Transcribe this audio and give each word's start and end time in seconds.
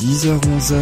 10h-11h 0.00 0.80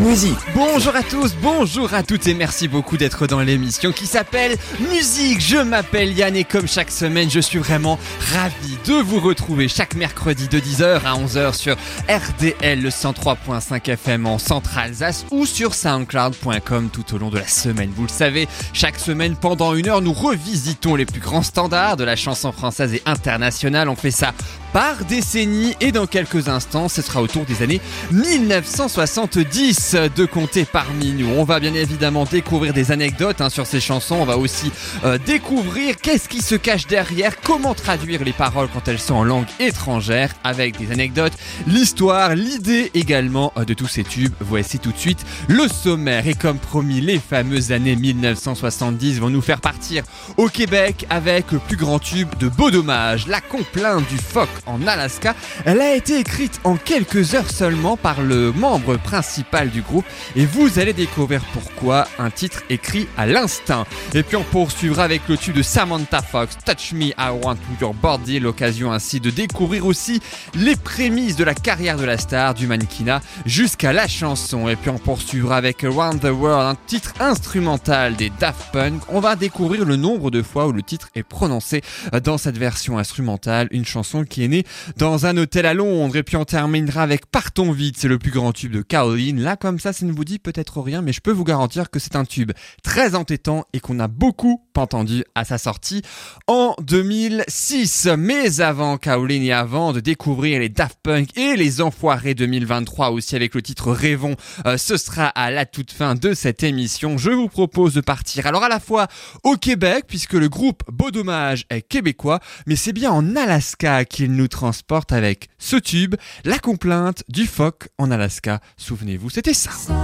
Musique 0.00 0.38
Bonjour 0.54 0.96
à 0.96 1.02
tous, 1.02 1.34
bonjour 1.42 1.92
à 1.92 2.02
toutes 2.02 2.26
et 2.26 2.32
merci 2.32 2.66
beaucoup 2.66 2.96
d'être 2.96 3.26
dans 3.26 3.40
l'émission 3.40 3.92
qui 3.92 4.06
s'appelle 4.06 4.56
Musique. 4.90 5.42
Je 5.42 5.58
m'appelle 5.58 6.16
Yann 6.16 6.34
et 6.34 6.44
comme 6.44 6.66
chaque 6.66 6.90
semaine, 6.90 7.30
je 7.30 7.40
suis 7.40 7.58
vraiment 7.58 7.98
ravi 8.32 8.78
de 8.86 8.94
vous 8.94 9.20
retrouver 9.20 9.68
chaque 9.68 9.96
mercredi 9.96 10.48
de 10.48 10.58
10h 10.58 11.02
à 11.04 11.12
11h 11.12 11.52
sur 11.52 11.76
RDL 12.08 12.80
le 12.80 12.88
103.5 12.88 13.90
FM 13.90 14.24
en 14.26 14.38
Centre-Alsace 14.38 15.26
ou 15.30 15.44
sur 15.44 15.74
soundcloud.com 15.74 16.88
tout 16.90 17.14
au 17.14 17.18
long 17.18 17.28
de 17.28 17.38
la 17.38 17.46
semaine. 17.46 17.92
Vous 17.94 18.04
le 18.04 18.08
savez, 18.08 18.48
chaque 18.72 18.98
semaine 18.98 19.36
pendant 19.36 19.74
une 19.74 19.88
heure, 19.88 20.00
nous 20.00 20.14
revisitons 20.14 20.94
les 20.94 21.04
plus 21.04 21.20
grands 21.20 21.42
standards 21.42 21.98
de 21.98 22.04
la 22.04 22.16
chanson 22.16 22.50
française 22.50 22.94
et 22.94 23.02
internationale. 23.04 23.90
On 23.90 23.96
fait 23.96 24.10
ça 24.10 24.32
par 24.74 25.04
décennie 25.04 25.76
et 25.80 25.92
dans 25.92 26.08
quelques 26.08 26.48
instants, 26.48 26.88
ce 26.88 27.00
sera 27.00 27.22
autour 27.22 27.44
des 27.44 27.62
années 27.62 27.80
1970 28.10 29.96
de 30.16 30.24
compter 30.24 30.64
parmi 30.64 31.12
nous. 31.12 31.28
On 31.28 31.44
va 31.44 31.60
bien 31.60 31.72
évidemment 31.74 32.24
découvrir 32.24 32.72
des 32.72 32.90
anecdotes 32.90 33.40
hein, 33.40 33.50
sur 33.50 33.66
ces 33.66 33.78
chansons, 33.78 34.16
on 34.16 34.24
va 34.24 34.36
aussi 34.36 34.72
euh, 35.04 35.16
découvrir 35.16 35.94
qu'est-ce 35.96 36.28
qui 36.28 36.42
se 36.42 36.56
cache 36.56 36.88
derrière, 36.88 37.40
comment 37.40 37.74
traduire 37.74 38.24
les 38.24 38.32
paroles 38.32 38.66
quand 38.74 38.88
elles 38.88 38.98
sont 38.98 39.14
en 39.14 39.22
langue 39.22 39.46
étrangère 39.60 40.34
avec 40.42 40.76
des 40.76 40.90
anecdotes, 40.90 41.34
l'histoire, 41.68 42.34
l'idée 42.34 42.90
également 42.94 43.52
euh, 43.56 43.64
de 43.64 43.74
tous 43.74 43.86
ces 43.86 44.02
tubes. 44.02 44.34
Voici 44.40 44.80
tout 44.80 44.90
de 44.90 44.98
suite 44.98 45.24
le 45.46 45.68
sommaire 45.68 46.26
et 46.26 46.34
comme 46.34 46.58
promis, 46.58 47.00
les 47.00 47.20
fameuses 47.20 47.70
années 47.70 47.94
1970 47.94 49.20
vont 49.20 49.30
nous 49.30 49.40
faire 49.40 49.60
partir 49.60 50.02
au 50.36 50.48
Québec 50.48 51.06
avec 51.10 51.52
le 51.52 51.60
plus 51.60 51.76
grand 51.76 52.00
tube 52.00 52.28
de 52.40 52.48
Beau 52.48 52.72
Dommage, 52.72 53.28
la 53.28 53.40
complainte 53.40 54.08
du 54.08 54.18
phoque 54.18 54.63
en 54.66 54.86
Alaska. 54.86 55.34
Elle 55.64 55.80
a 55.80 55.94
été 55.94 56.18
écrite 56.18 56.60
en 56.64 56.76
quelques 56.76 57.34
heures 57.34 57.50
seulement 57.50 57.96
par 57.96 58.22
le 58.22 58.52
membre 58.52 58.96
principal 58.96 59.70
du 59.70 59.82
groupe 59.82 60.04
et 60.36 60.46
vous 60.46 60.78
allez 60.78 60.92
découvrir 60.92 61.42
pourquoi 61.52 62.06
un 62.18 62.30
titre 62.30 62.62
écrit 62.70 63.08
à 63.16 63.26
l'instinct. 63.26 63.86
Et 64.14 64.22
puis 64.22 64.36
on 64.36 64.42
poursuivra 64.42 65.04
avec 65.04 65.22
le 65.28 65.36
tube 65.36 65.56
de 65.56 65.62
Samantha 65.62 66.22
Fox, 66.22 66.56
Touch 66.64 66.92
Me, 66.92 67.06
I 67.06 67.30
Want 67.42 67.56
Your 67.80 67.94
Body, 67.94 68.40
l'occasion 68.40 68.92
ainsi 68.92 69.20
de 69.20 69.30
découvrir 69.30 69.86
aussi 69.86 70.20
les 70.54 70.76
prémices 70.76 71.36
de 71.36 71.44
la 71.44 71.54
carrière 71.54 71.96
de 71.96 72.04
la 72.04 72.18
star, 72.18 72.54
du 72.54 72.66
mannequinat 72.66 73.20
jusqu'à 73.46 73.92
la 73.92 74.08
chanson. 74.08 74.68
Et 74.68 74.76
puis 74.76 74.90
on 74.90 74.98
poursuivra 74.98 75.56
avec 75.56 75.84
Around 75.84 76.20
the 76.20 76.32
World, 76.32 76.76
un 76.76 76.78
titre 76.86 77.14
instrumental 77.20 78.16
des 78.16 78.30
Daft 78.30 78.72
Punk. 78.72 79.02
On 79.08 79.20
va 79.20 79.36
découvrir 79.36 79.84
le 79.84 79.96
nombre 79.96 80.30
de 80.30 80.42
fois 80.42 80.66
où 80.66 80.72
le 80.72 80.82
titre 80.82 81.08
est 81.14 81.22
prononcé 81.22 81.82
dans 82.22 82.38
cette 82.38 82.58
version 82.58 82.98
instrumentale, 82.98 83.68
une 83.70 83.84
chanson 83.84 84.24
qui 84.24 84.44
est 84.44 84.48
dans 84.96 85.26
un 85.26 85.36
hôtel 85.36 85.66
à 85.66 85.74
Londres. 85.74 86.16
Et 86.16 86.22
puis 86.22 86.36
on 86.36 86.44
terminera 86.44 87.02
avec 87.02 87.26
Partons 87.26 87.72
vite, 87.72 87.96
c'est 87.98 88.08
le 88.08 88.18
plus 88.18 88.30
grand 88.30 88.52
tube 88.52 88.72
de 88.72 88.82
Caroline. 88.82 89.40
Là 89.40 89.56
comme 89.56 89.80
ça, 89.80 89.92
ça 89.92 90.06
ne 90.06 90.12
vous 90.12 90.24
dit 90.24 90.38
peut-être 90.38 90.80
rien, 90.80 91.02
mais 91.02 91.12
je 91.12 91.20
peux 91.20 91.32
vous 91.32 91.44
garantir 91.44 91.90
que 91.90 91.98
c'est 91.98 92.16
un 92.16 92.24
tube 92.24 92.52
très 92.82 93.14
entêtant 93.14 93.64
et 93.72 93.80
qu'on 93.80 93.98
a 93.98 94.08
beaucoup 94.08 94.62
entendu 94.76 95.24
à 95.34 95.44
sa 95.44 95.58
sortie 95.58 96.02
en 96.46 96.74
2006. 96.80 98.08
Mais 98.18 98.60
avant 98.60 98.98
Caroline 98.98 99.42
et 99.42 99.52
avant 99.52 99.92
de 99.92 100.00
découvrir 100.00 100.60
les 100.60 100.68
Daft 100.68 100.98
Punk 101.02 101.36
et 101.36 101.56
les 101.56 101.80
Enfoirés 101.80 102.34
2023 102.34 103.10
aussi 103.10 103.36
avec 103.36 103.54
le 103.54 103.62
titre 103.62 103.92
Rêvons, 103.92 104.36
euh, 104.66 104.76
ce 104.76 104.96
sera 104.96 105.26
à 105.26 105.50
la 105.50 105.66
toute 105.66 105.92
fin 105.92 106.14
de 106.14 106.34
cette 106.34 106.62
émission. 106.62 107.18
Je 107.18 107.30
vous 107.30 107.48
propose 107.48 107.94
de 107.94 108.00
partir 108.00 108.46
alors 108.46 108.64
à 108.64 108.68
la 108.68 108.80
fois 108.80 109.06
au 109.42 109.56
Québec 109.56 110.04
puisque 110.08 110.34
le 110.34 110.48
groupe 110.48 110.82
Beau 110.90 111.10
Dommage 111.10 111.66
est 111.70 111.82
québécois, 111.82 112.40
mais 112.66 112.76
c'est 112.76 112.92
bien 112.92 113.12
en 113.12 113.36
Alaska 113.36 114.04
qu'il 114.04 114.32
nous 114.32 114.43
transporte 114.48 115.12
avec 115.12 115.48
ce 115.58 115.76
tube, 115.76 116.14
la 116.44 116.58
complainte 116.58 117.22
du 117.28 117.46
phoque 117.46 117.88
en 117.98 118.10
Alaska. 118.10 118.60
Souvenez-vous, 118.76 119.30
c'était 119.30 119.54
ça. 119.54 119.70
Ça 119.70 119.94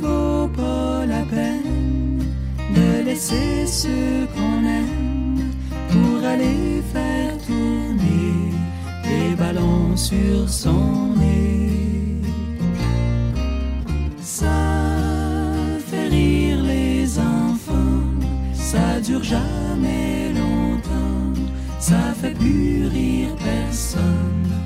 vaut 0.00 0.48
pas 0.48 1.06
la 1.06 1.22
peine 1.22 2.24
de 2.74 3.04
laisser 3.04 3.66
ce 3.66 4.26
qu'on 4.34 4.64
aime 4.64 5.50
pour 5.90 6.24
aller 6.24 6.82
faire 6.92 7.36
tourner 7.46 8.52
des 9.04 9.34
ballons 9.36 9.96
sur 9.96 10.48
son 10.48 11.14
nez. 11.16 12.20
Ça 14.22 14.46
fait 15.90 16.08
rire 16.08 16.62
les 16.62 17.18
enfants, 17.18 18.04
ça 18.54 19.00
dure 19.00 19.22
jamais 19.24 20.32
longtemps, 20.32 20.59
ça 21.80 22.14
fait 22.20 22.34
plus 22.34 22.86
rire 22.88 23.34
personne 23.36 24.59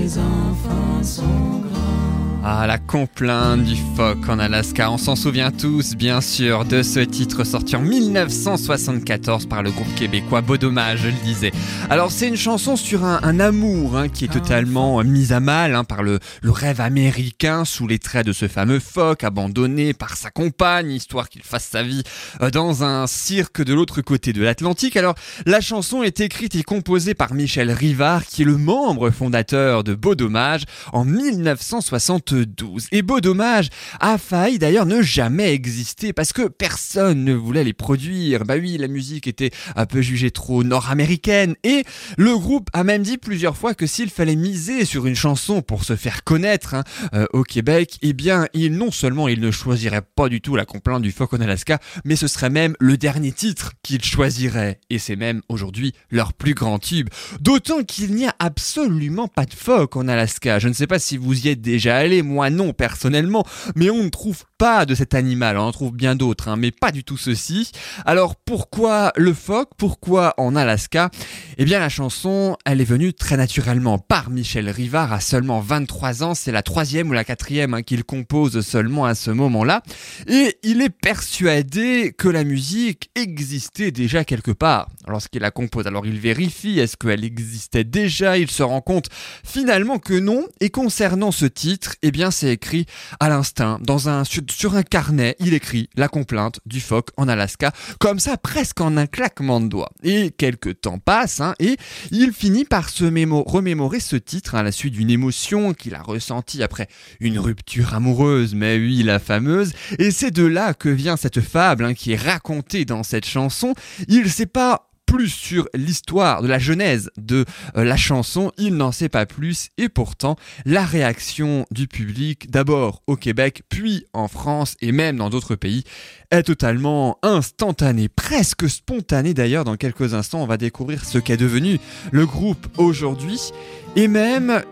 les 0.00 0.18
enfants 0.18 1.02
sont 1.02 1.60
grands. 1.60 2.00
Ah, 2.42 2.66
la 2.66 2.78
complainte 2.78 3.64
du 3.64 3.76
phoque 3.94 4.26
en 4.26 4.38
Alaska. 4.38 4.90
On 4.90 4.96
s'en 4.96 5.14
souvient 5.14 5.50
tous, 5.50 5.94
bien 5.94 6.22
sûr, 6.22 6.64
de 6.64 6.82
ce 6.82 7.00
titre 7.00 7.44
sorti 7.44 7.76
en 7.76 7.82
1974 7.82 9.44
par 9.44 9.62
le 9.62 9.70
groupe 9.70 9.94
québécois 9.94 10.40
Beau 10.40 10.56
Dommage, 10.56 11.00
je 11.02 11.08
le 11.08 11.22
disais. 11.22 11.52
Alors, 11.90 12.10
c'est 12.10 12.28
une 12.28 12.38
chanson 12.38 12.76
sur 12.76 13.04
un, 13.04 13.20
un 13.22 13.40
amour 13.40 13.98
hein, 13.98 14.08
qui 14.08 14.24
est 14.24 14.32
totalement 14.32 15.00
euh, 15.00 15.04
mis 15.04 15.34
à 15.34 15.40
mal 15.40 15.74
hein, 15.74 15.84
par 15.84 16.02
le, 16.02 16.18
le 16.40 16.50
rêve 16.50 16.80
américain 16.80 17.66
sous 17.66 17.86
les 17.86 17.98
traits 17.98 18.24
de 18.26 18.32
ce 18.32 18.48
fameux 18.48 18.80
phoque 18.80 19.22
abandonné 19.22 19.92
par 19.92 20.16
sa 20.16 20.30
compagne, 20.30 20.92
histoire 20.92 21.28
qu'il 21.28 21.42
fasse 21.42 21.68
sa 21.70 21.82
vie 21.82 22.04
euh, 22.40 22.48
dans 22.50 22.84
un 22.84 23.06
cirque 23.06 23.62
de 23.62 23.74
l'autre 23.74 24.00
côté 24.00 24.32
de 24.32 24.42
l'Atlantique. 24.42 24.96
Alors, 24.96 25.14
la 25.44 25.60
chanson 25.60 26.02
est 26.02 26.20
écrite 26.20 26.54
et 26.54 26.62
composée 26.62 27.12
par 27.12 27.34
Michel 27.34 27.70
Rivard, 27.70 28.24
qui 28.24 28.42
est 28.42 28.46
le 28.46 28.56
membre 28.56 29.10
fondateur 29.10 29.69
de 29.70 29.94
Beau 29.94 30.14
Dommage 30.14 30.64
en 30.92 31.04
1972. 31.04 32.88
Et 32.92 33.02
Beau 33.02 33.20
Dommage 33.20 33.68
a 34.00 34.18
failli 34.18 34.58
d'ailleurs 34.58 34.86
ne 34.86 35.00
jamais 35.02 35.52
exister 35.52 36.12
parce 36.12 36.32
que 36.32 36.48
personne 36.48 37.24
ne 37.24 37.34
voulait 37.34 37.64
les 37.64 37.72
produire. 37.72 38.44
Bah 38.44 38.54
oui, 38.58 38.76
la 38.76 38.88
musique 38.88 39.26
était 39.26 39.50
un 39.76 39.86
peu 39.86 40.02
jugée 40.02 40.30
trop 40.30 40.64
nord-américaine 40.64 41.54
et 41.62 41.84
le 42.18 42.36
groupe 42.36 42.68
a 42.72 42.84
même 42.84 43.02
dit 43.02 43.18
plusieurs 43.18 43.56
fois 43.56 43.74
que 43.74 43.86
s'il 43.86 44.10
fallait 44.10 44.36
miser 44.36 44.84
sur 44.84 45.06
une 45.06 45.14
chanson 45.14 45.62
pour 45.62 45.84
se 45.84 45.96
faire 45.96 46.24
connaître 46.24 46.74
hein, 46.74 46.84
euh, 47.14 47.26
au 47.32 47.44
Québec, 47.44 47.98
eh 48.02 48.12
bien, 48.12 48.46
il 48.52 48.76
non 48.76 48.90
seulement 48.90 49.28
il 49.28 49.40
ne 49.40 49.50
choisirait 49.50 50.02
pas 50.02 50.28
du 50.28 50.40
tout 50.40 50.56
la 50.56 50.64
complainte 50.64 51.02
du 51.02 51.12
phoque 51.12 51.34
en 51.34 51.40
Alaska, 51.40 51.78
mais 52.04 52.16
ce 52.16 52.26
serait 52.26 52.50
même 52.50 52.74
le 52.80 52.96
dernier 52.96 53.32
titre 53.32 53.72
qu'il 53.82 54.04
choisirait. 54.04 54.80
Et 54.90 54.98
c'est 54.98 55.16
même 55.16 55.42
aujourd'hui 55.48 55.94
leur 56.10 56.32
plus 56.32 56.54
grand 56.54 56.78
tube. 56.78 57.08
D'autant 57.40 57.82
qu'il 57.84 58.14
n'y 58.14 58.26
a 58.26 58.34
absolument 58.38 59.28
pas 59.28 59.46
de 59.50 59.54
phoque 59.54 59.96
en 59.96 60.08
Alaska. 60.08 60.58
Je 60.58 60.68
ne 60.68 60.72
sais 60.72 60.86
pas 60.86 60.98
si 60.98 61.16
vous 61.16 61.46
y 61.46 61.48
êtes 61.48 61.60
déjà 61.60 61.96
allé, 61.96 62.22
moi 62.22 62.50
non 62.50 62.72
personnellement, 62.72 63.44
mais 63.74 63.90
on 63.90 64.04
ne 64.04 64.08
trouve 64.08 64.44
pas 64.60 64.84
de 64.84 64.94
cet 64.94 65.14
animal, 65.14 65.56
on 65.56 65.62
en 65.62 65.72
trouve 65.72 65.92
bien 65.92 66.14
d'autres, 66.14 66.48
hein, 66.48 66.56
mais 66.56 66.70
pas 66.70 66.92
du 66.92 67.02
tout 67.02 67.16
ceci. 67.16 67.72
Alors 68.04 68.36
pourquoi 68.36 69.10
le 69.16 69.32
phoque? 69.32 69.70
Pourquoi 69.78 70.34
en 70.36 70.54
Alaska? 70.54 71.10
Eh 71.56 71.64
bien 71.64 71.78
la 71.78 71.88
chanson, 71.88 72.58
elle 72.66 72.82
est 72.82 72.84
venue 72.84 73.14
très 73.14 73.38
naturellement 73.38 73.98
par 73.98 74.28
Michel 74.28 74.68
Rivard 74.68 75.14
à 75.14 75.20
seulement 75.20 75.60
23 75.60 76.24
ans, 76.24 76.34
c'est 76.34 76.52
la 76.52 76.62
troisième 76.62 77.08
ou 77.08 77.14
la 77.14 77.24
quatrième 77.24 77.72
hein, 77.72 77.80
qu'il 77.80 78.04
compose 78.04 78.60
seulement 78.60 79.06
à 79.06 79.14
ce 79.14 79.30
moment-là, 79.30 79.82
et 80.26 80.58
il 80.62 80.82
est 80.82 80.90
persuadé 80.90 82.12
que 82.12 82.28
la 82.28 82.44
musique 82.44 83.10
existait 83.14 83.92
déjà 83.92 84.24
quelque 84.24 84.50
part. 84.50 84.90
Lorsqu'il 85.08 85.40
la 85.40 85.50
compose. 85.50 85.86
Alors 85.86 86.04
il 86.04 86.20
vérifie, 86.20 86.78
est-ce 86.78 86.98
qu'elle 86.98 87.24
existait 87.24 87.84
déjà? 87.84 88.36
Il 88.36 88.50
se 88.50 88.62
rend 88.62 88.82
compte 88.82 89.08
finalement 89.42 89.98
que 89.98 90.12
non, 90.12 90.46
et 90.60 90.68
concernant 90.68 91.32
ce 91.32 91.46
titre, 91.46 91.96
eh 92.02 92.10
bien 92.10 92.30
c'est 92.30 92.52
écrit 92.52 92.84
à 93.20 93.30
l'instinct, 93.30 93.78
dans 93.82 94.10
un 94.10 94.24
sur, 94.24 94.42
sur 94.50 94.74
un 94.74 94.82
carnet, 94.82 95.36
il 95.40 95.54
écrit 95.54 95.88
la 95.96 96.08
complainte 96.08 96.60
du 96.66 96.80
phoque 96.80 97.08
en 97.16 97.28
Alaska, 97.28 97.72
comme 97.98 98.18
ça 98.18 98.36
presque 98.36 98.80
en 98.80 98.96
un 98.96 99.06
claquement 99.06 99.60
de 99.60 99.68
doigts. 99.68 99.92
Et 100.02 100.30
quelques 100.30 100.80
temps 100.80 100.98
passent, 100.98 101.40
hein, 101.40 101.54
et 101.58 101.76
il 102.10 102.32
finit 102.32 102.64
par 102.64 102.88
se 102.88 103.04
mémo- 103.04 103.44
remémorer 103.46 104.00
ce 104.00 104.16
titre 104.16 104.54
hein, 104.54 104.58
à 104.58 104.62
la 104.62 104.72
suite 104.72 104.94
d'une 104.94 105.10
émotion 105.10 105.74
qu'il 105.74 105.94
a 105.94 106.02
ressentie 106.02 106.62
après 106.62 106.88
une 107.20 107.38
rupture 107.38 107.94
amoureuse, 107.94 108.54
mais 108.54 108.76
oui, 108.76 109.02
la 109.02 109.18
fameuse. 109.18 109.72
Et 109.98 110.10
c'est 110.10 110.30
de 110.30 110.44
là 110.44 110.74
que 110.74 110.88
vient 110.88 111.16
cette 111.16 111.40
fable 111.40 111.84
hein, 111.84 111.94
qui 111.94 112.12
est 112.12 112.16
racontée 112.16 112.84
dans 112.84 113.02
cette 113.02 113.26
chanson. 113.26 113.74
Il 114.08 114.30
sait 114.30 114.46
pas 114.46 114.89
plus 115.10 115.28
sur 115.28 115.68
l'histoire 115.74 116.40
de 116.40 116.46
la 116.46 116.60
genèse 116.60 117.10
de 117.16 117.44
euh, 117.76 117.82
la 117.82 117.96
chanson, 117.96 118.52
il 118.58 118.76
n'en 118.76 118.92
sait 118.92 119.08
pas 119.08 119.26
plus 119.26 119.70
et 119.76 119.88
pourtant 119.88 120.36
la 120.64 120.84
réaction 120.84 121.66
du 121.72 121.88
public, 121.88 122.48
d'abord 122.48 123.02
au 123.08 123.16
Québec, 123.16 123.64
puis 123.68 124.04
en 124.12 124.28
France 124.28 124.76
et 124.80 124.92
même 124.92 125.16
dans 125.16 125.28
d'autres 125.28 125.56
pays, 125.56 125.82
est 126.30 126.44
totalement 126.44 127.18
instantanée, 127.24 128.08
presque 128.08 128.70
spontanée 128.70 129.34
d'ailleurs. 129.34 129.64
Dans 129.64 129.74
quelques 129.76 130.14
instants, 130.14 130.42
on 130.42 130.46
va 130.46 130.56
découvrir 130.56 131.04
ce 131.04 131.18
qu'est 131.18 131.36
devenu 131.36 131.80
le 132.12 132.24
groupe 132.24 132.68
aujourd'hui 132.78 133.50
et 133.96 134.06
même 134.06 134.62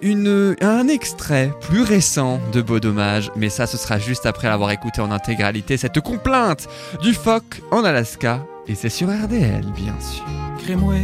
un 0.61 0.87
extrait 0.87 1.53
plus 1.63 1.83
récent 1.83 2.39
de 2.53 2.63
Beau 2.63 2.79
Dommage. 2.79 3.33
Mais 3.35 3.49
ça, 3.49 3.67
ce 3.67 3.77
sera 3.77 3.99
juste 3.99 4.25
après 4.25 4.47
l'avoir 4.47 4.71
écouté 4.71 5.01
en 5.01 5.11
intégralité, 5.11 5.77
cette 5.77 6.01
complainte 6.01 6.69
du 7.03 7.13
phoque 7.13 7.61
en 7.73 7.83
Alaska. 7.83 8.47
Et 8.69 8.75
c'est 8.75 8.91
sur 8.91 9.09
RDL, 9.09 9.65
bien 9.75 9.99
sûr. 9.99 10.25
Crée-moi 10.59 10.97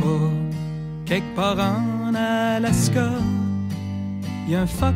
pas, 0.00 0.30
quelque 1.04 1.34
part 1.34 1.58
en 1.58 2.14
Alaska, 2.14 3.10
y 4.48 4.54
a 4.54 4.62
un 4.62 4.66
phoque 4.66 4.94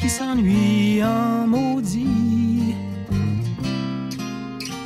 qui 0.00 0.08
s'ennuie 0.08 1.02
en 1.02 1.46
maudit. 1.46 2.74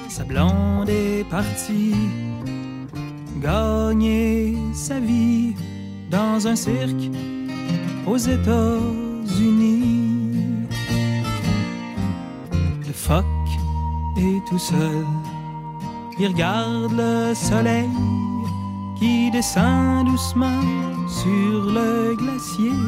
Sa 0.09 0.25
blonde 0.25 0.89
est 0.89 1.25
partie 1.29 1.95
gagner 3.43 4.57
sa 4.73 4.99
vie 5.01 5.55
dans 6.11 6.47
un 6.47 6.57
cirque 6.57 7.11
aux 8.07 8.17
États-Unis. 8.17 9.77
Le 12.87 12.93
phoque 12.93 13.25
est 14.17 14.49
tout 14.49 14.59
seul, 14.59 15.05
il 16.23 16.29
regarde 16.29 16.93
le 16.93 17.35
soleil 17.35 17.91
qui 18.97 19.29
descend 19.33 20.07
doucement 20.07 20.63
sur 21.09 21.65
le 21.77 22.15
glacier. 22.15 22.79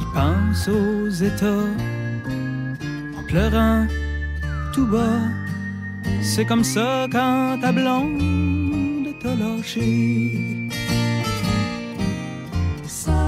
Il 0.00 0.06
pense 0.14 0.68
aux 0.68 1.10
États 1.10 1.68
en 3.18 3.22
pleurant 3.26 3.86
tout 4.72 4.86
bas. 4.86 5.20
C'est 6.22 6.46
comme 6.46 6.64
ça 6.64 7.06
quand 7.12 7.58
ta 7.60 7.70
blonde 7.70 9.08
t'a 9.20 9.34
lâché. 9.34 10.70
Ça 12.86 13.20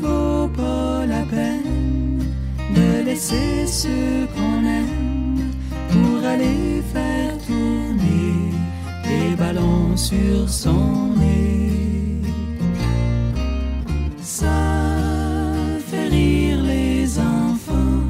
vaut 0.00 0.48
pas 0.48 1.04
la 1.04 1.22
peine 1.34 2.24
de 2.74 3.04
laisser 3.04 3.66
ceux 3.66 4.26
qu'on 4.34 4.64
aime 4.64 4.75
aller 6.26 6.82
faire 6.92 7.38
tourner 7.46 8.50
des 9.04 9.36
ballons 9.36 9.96
sur 9.96 10.48
son 10.48 11.14
nez. 11.16 12.20
Ça 14.20 14.60
fait 15.88 16.08
rire 16.08 16.62
les 16.62 17.18
enfants, 17.18 18.04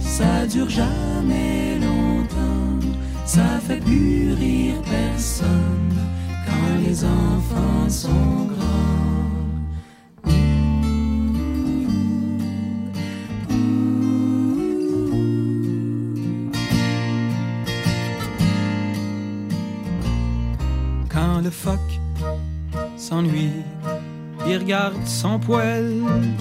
ça 0.00 0.46
dure 0.46 0.70
jamais 0.70 1.78
longtemps, 1.80 2.86
ça 3.24 3.48
fait 3.66 3.80
plus 3.80 4.34
rire 4.34 4.80
personne 4.90 5.94
quand 6.46 6.86
les 6.86 7.04
enfants 7.04 7.88
sont 7.88 8.46
grands. 8.54 9.01
Le 21.42 21.50
phoque 21.50 22.00
s'ennuie, 22.96 23.62
il 24.46 24.58
regarde 24.58 25.04
son 25.06 25.38
poil 25.38 25.90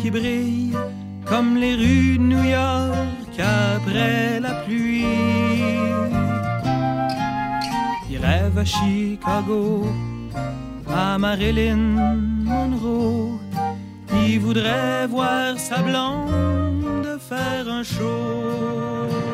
qui 0.01 0.11
brille 0.11 0.73
comme 1.25 1.55
les 1.57 1.75
rues 1.75 2.17
de 2.17 2.23
New 2.23 2.43
York 2.43 3.35
après 3.39 4.39
la 4.39 4.53
pluie. 4.63 5.05
Il 8.11 8.17
rêve 8.17 8.57
à 8.57 8.65
Chicago, 8.65 9.87
à 10.93 11.17
Marilyn 11.17 11.77
Monroe. 12.43 13.39
Il 14.25 14.39
voudrait 14.39 15.07
voir 15.07 15.57
sa 15.57 15.77
blonde 15.81 17.17
faire 17.29 17.67
un 17.67 17.83
show. 17.83 19.30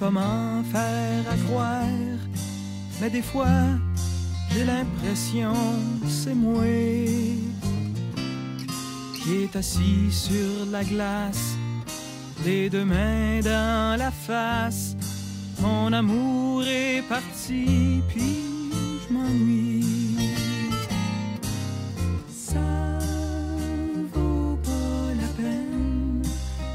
M'en 0.00 0.62
faire 0.62 1.24
à 1.30 1.36
croire. 1.44 1.84
Mais 3.00 3.10
des 3.10 3.20
fois, 3.20 3.46
j'ai 4.50 4.64
l'impression 4.64 5.52
que 6.00 6.08
c'est 6.08 6.34
moi 6.34 6.64
qui 9.16 9.42
est 9.42 9.54
assis 9.54 10.10
sur 10.10 10.66
la 10.70 10.82
glace, 10.82 11.56
les 12.46 12.70
deux 12.70 12.86
mains 12.86 13.40
dans 13.40 13.98
la 13.98 14.10
face. 14.10 14.96
Mon 15.60 15.92
amour 15.92 16.62
est 16.64 17.02
parti, 17.06 18.00
puis 18.08 18.38
je 19.02 19.12
m'ennuie. 19.12 19.84
Ça 22.32 22.98
vaut 24.14 24.56
pas 24.62 25.14
la 25.20 25.28
peine 25.42 26.22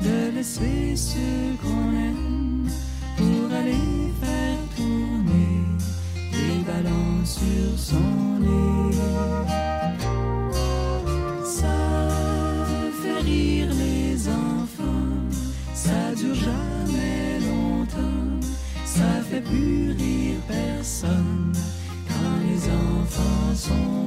de 0.04 0.36
laisser 0.36 0.96
ceux 0.96 1.56
qu'on 1.64 1.94
aime 1.94 2.23
Ça 11.46 11.68
fait 13.02 13.22
rire 13.22 13.70
les 13.78 14.28
enfants, 14.28 15.30
ça 15.74 16.16
dure 16.16 16.36
jamais 16.36 17.40
longtemps, 17.40 18.48
ça 18.86 19.22
fait 19.30 19.42
plus 19.42 19.92
rire 19.92 20.40
personne 20.48 21.54
quand 22.08 22.38
les 22.48 22.70
enfants 22.70 23.56
sont 23.56 24.03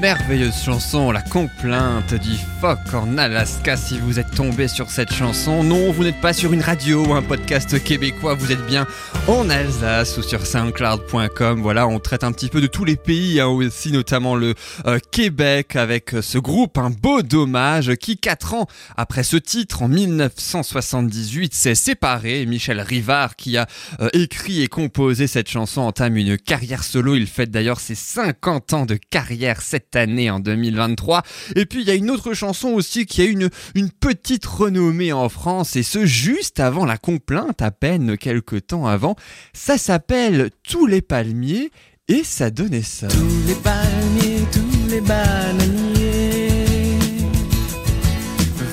Merveilleuse 0.00 0.62
chanson, 0.64 1.10
la 1.10 1.20
complainte 1.20 2.14
du 2.14 2.30
en 2.62 3.16
Alaska. 3.16 3.76
Si 3.76 3.98
vous 3.98 4.18
êtes 4.18 4.34
tombé 4.34 4.68
sur 4.68 4.90
cette 4.90 5.12
chanson, 5.12 5.64
non, 5.64 5.92
vous 5.92 6.04
n'êtes 6.04 6.20
pas 6.20 6.34
sur 6.34 6.52
une 6.52 6.60
radio 6.60 7.06
ou 7.06 7.14
un 7.14 7.22
podcast 7.22 7.82
québécois, 7.82 8.34
vous 8.34 8.52
êtes 8.52 8.66
bien 8.66 8.86
en 9.28 9.48
Alsace 9.48 10.18
ou 10.18 10.22
sur 10.22 10.44
soundcloud.com. 10.44 11.62
Voilà, 11.62 11.86
on 11.86 11.98
traite 12.00 12.22
un 12.22 12.32
petit 12.32 12.48
peu 12.48 12.60
de 12.60 12.66
tous 12.66 12.84
les 12.84 12.96
pays, 12.96 13.40
hein, 13.40 13.46
aussi 13.46 13.92
notamment 13.92 14.36
le 14.36 14.54
euh, 14.86 14.98
Québec 15.10 15.74
avec 15.74 16.10
ce 16.20 16.36
groupe, 16.36 16.76
un 16.76 16.90
beau 16.90 17.22
dommage 17.22 17.94
qui, 17.94 18.18
quatre 18.18 18.52
ans 18.52 18.66
après 18.94 19.22
ce 19.22 19.38
titre, 19.38 19.82
en 19.82 19.88
1978, 19.88 21.54
s'est 21.54 21.74
séparé. 21.74 22.44
Michel 22.44 22.80
Rivard, 22.80 23.36
qui 23.36 23.56
a 23.56 23.66
euh, 24.00 24.10
écrit 24.12 24.62
et 24.62 24.68
composé 24.68 25.26
cette 25.28 25.48
chanson, 25.48 25.80
entame 25.80 26.18
une 26.18 26.36
carrière 26.36 26.84
solo. 26.84 27.14
Il 27.14 27.26
fête 27.26 27.50
d'ailleurs 27.50 27.80
ses 27.80 27.94
50 27.94 28.74
ans 28.74 28.86
de 28.86 28.96
carrière 28.96 29.62
cette 29.62 29.96
année 29.96 30.30
en 30.30 30.40
2023. 30.40 31.22
Et 31.56 31.64
puis 31.64 31.80
il 31.80 31.88
y 31.88 31.90
a 31.90 31.94
une 31.94 32.10
autre 32.10 32.34
chanson 32.34 32.49
aussi 32.74 33.06
qui 33.06 33.22
a 33.22 33.24
une, 33.24 33.50
une 33.74 33.90
petite 33.90 34.46
renommée 34.46 35.12
en 35.12 35.28
France 35.28 35.76
et 35.76 35.82
ce 35.82 36.06
juste 36.06 36.60
avant 36.60 36.84
la 36.84 36.98
complainte, 36.98 37.62
à 37.62 37.70
peine 37.70 38.16
quelques 38.16 38.66
temps 38.66 38.86
avant. 38.86 39.16
Ça 39.52 39.78
s'appelle 39.78 40.50
Tous 40.62 40.86
les 40.86 41.02
palmiers 41.02 41.70
et 42.08 42.24
ça 42.24 42.50
donnait 42.50 42.82
ça. 42.82 43.08
Tous 43.08 43.46
les 43.46 43.54
palmiers, 43.54 44.44
tous 44.52 44.88
les 44.90 45.00
bananiers 45.00 45.90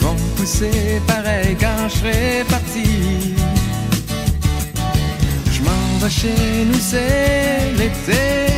vont 0.02 0.16
pousser 0.36 1.02
pareil 1.06 1.56
quand 1.60 1.90
je 1.90 1.96
serai 1.98 2.44
parti. 2.50 3.36
Je 5.52 5.62
m'en 5.62 5.98
vais 6.00 6.10
chez 6.10 6.66
nous, 6.66 6.80
c'est 6.80 7.72
l'été. 7.78 8.58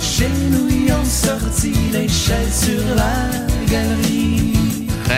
Chez 0.00 0.28
nous, 0.50 0.77
sorti 1.08 1.72
l'échelle 1.92 2.52
sur 2.52 2.94
la 2.94 3.30
galerie. 3.70 4.57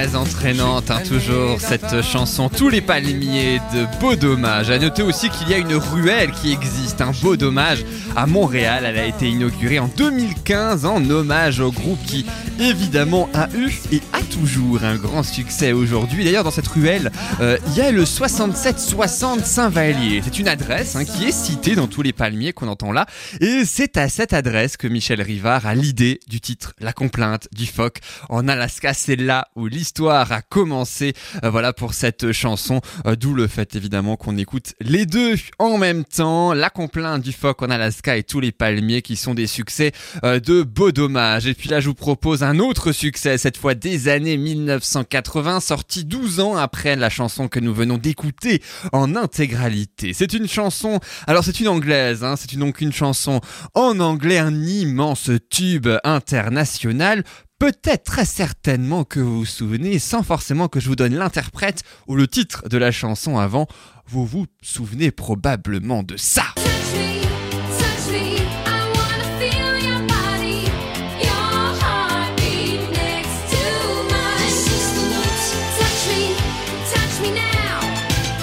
Très 0.00 0.16
entraînante, 0.16 0.90
hein, 0.90 1.02
toujours 1.06 1.60
cette 1.60 2.00
chanson 2.00 2.48
Tous 2.48 2.70
les 2.70 2.80
palmiers 2.80 3.60
de 3.74 3.84
Beau 4.00 4.16
Dommage. 4.16 4.70
À 4.70 4.78
noter 4.78 5.02
aussi 5.02 5.28
qu'il 5.28 5.50
y 5.50 5.52
a 5.52 5.58
une 5.58 5.74
ruelle 5.74 6.30
qui 6.30 6.54
existe, 6.54 7.02
un 7.02 7.10
Beau 7.20 7.36
Dommage 7.36 7.84
à 8.16 8.24
Montréal. 8.24 8.84
Elle 8.86 8.96
a 8.96 9.04
été 9.04 9.28
inaugurée 9.28 9.78
en 9.78 9.88
2015 9.88 10.86
en 10.86 11.04
hommage 11.10 11.60
au 11.60 11.70
groupe 11.70 12.02
qui 12.06 12.24
évidemment 12.58 13.28
a 13.34 13.50
eu 13.54 13.72
et 13.92 14.00
a 14.14 14.22
toujours 14.22 14.84
un 14.84 14.96
grand 14.96 15.22
succès 15.22 15.72
aujourd'hui. 15.72 16.24
D'ailleurs 16.24 16.44
dans 16.44 16.50
cette 16.50 16.68
ruelle, 16.68 17.12
euh, 17.42 17.58
il 17.66 17.74
y 17.74 17.82
a 17.82 17.90
le 17.90 18.06
6760 18.06 19.44
Saint-Vallier. 19.44 20.22
C'est 20.24 20.38
une 20.38 20.48
adresse 20.48 20.96
hein, 20.96 21.04
qui 21.04 21.26
est 21.26 21.32
citée 21.32 21.74
dans 21.74 21.88
Tous 21.88 22.00
les 22.00 22.14
palmiers 22.14 22.54
qu'on 22.54 22.68
entend 22.68 22.92
là. 22.92 23.04
Et 23.42 23.66
c'est 23.66 23.98
à 23.98 24.08
cette 24.08 24.32
adresse 24.32 24.78
que 24.78 24.88
Michel 24.88 25.20
Rivard 25.20 25.66
a 25.66 25.74
l'idée 25.74 26.20
du 26.26 26.40
titre 26.40 26.72
La 26.80 26.94
complainte 26.94 27.48
du 27.52 27.66
phoque 27.66 27.98
en 28.30 28.48
Alaska. 28.48 28.94
C'est 28.94 29.16
là 29.16 29.48
où 29.56 29.66
l'histoire 29.66 29.89
a 29.98 30.42
commencé. 30.42 31.14
Euh, 31.44 31.50
voilà 31.50 31.72
pour 31.72 31.94
cette 31.94 32.32
chanson, 32.32 32.80
euh, 33.06 33.16
d'où 33.16 33.34
le 33.34 33.46
fait 33.46 33.74
évidemment 33.76 34.16
qu'on 34.16 34.36
écoute 34.36 34.74
les 34.80 35.06
deux 35.06 35.34
en 35.58 35.78
même 35.78 36.04
temps. 36.04 36.52
La 36.52 36.70
complainte 36.70 37.22
du 37.22 37.32
phoque 37.32 37.62
en 37.62 37.70
Alaska 37.70 38.16
et 38.16 38.22
tous 38.22 38.40
les 38.40 38.52
palmiers 38.52 39.02
qui 39.02 39.16
sont 39.16 39.34
des 39.34 39.46
succès 39.46 39.92
euh, 40.24 40.40
de 40.40 40.62
beau 40.62 40.92
dommage. 40.92 41.46
Et 41.46 41.54
puis 41.54 41.68
là, 41.68 41.80
je 41.80 41.88
vous 41.88 41.94
propose 41.94 42.42
un 42.42 42.58
autre 42.58 42.92
succès, 42.92 43.38
cette 43.38 43.56
fois 43.56 43.74
des 43.74 44.08
années 44.08 44.36
1980, 44.36 45.60
sorti 45.60 46.04
12 46.04 46.40
ans 46.40 46.56
après 46.56 46.96
la 46.96 47.10
chanson 47.10 47.48
que 47.48 47.60
nous 47.60 47.74
venons 47.74 47.98
d'écouter 47.98 48.62
en 48.92 49.16
intégralité. 49.16 50.12
C'est 50.12 50.32
une 50.32 50.48
chanson, 50.48 51.00
alors 51.26 51.44
c'est 51.44 51.60
une 51.60 51.68
anglaise, 51.68 52.24
hein, 52.24 52.36
c'est 52.36 52.56
donc 52.56 52.80
une 52.80 52.92
chanson 52.92 53.40
en 53.74 54.00
anglais, 54.00 54.38
un 54.38 54.62
immense 54.62 55.30
tube 55.50 55.88
international 56.04 57.24
Peut-être 57.60 58.04
très 58.04 58.24
certainement 58.24 59.04
que 59.04 59.20
vous 59.20 59.40
vous 59.40 59.44
souvenez, 59.44 59.98
sans 59.98 60.22
forcément 60.22 60.68
que 60.68 60.80
je 60.80 60.88
vous 60.88 60.96
donne 60.96 61.14
l'interprète 61.14 61.82
ou 62.06 62.14
le 62.14 62.26
titre 62.26 62.66
de 62.70 62.78
la 62.78 62.90
chanson 62.90 63.36
avant, 63.36 63.66
vous 64.06 64.24
vous 64.24 64.46
souvenez 64.62 65.10
probablement 65.10 66.02
de 66.02 66.16
ça. 66.16 66.54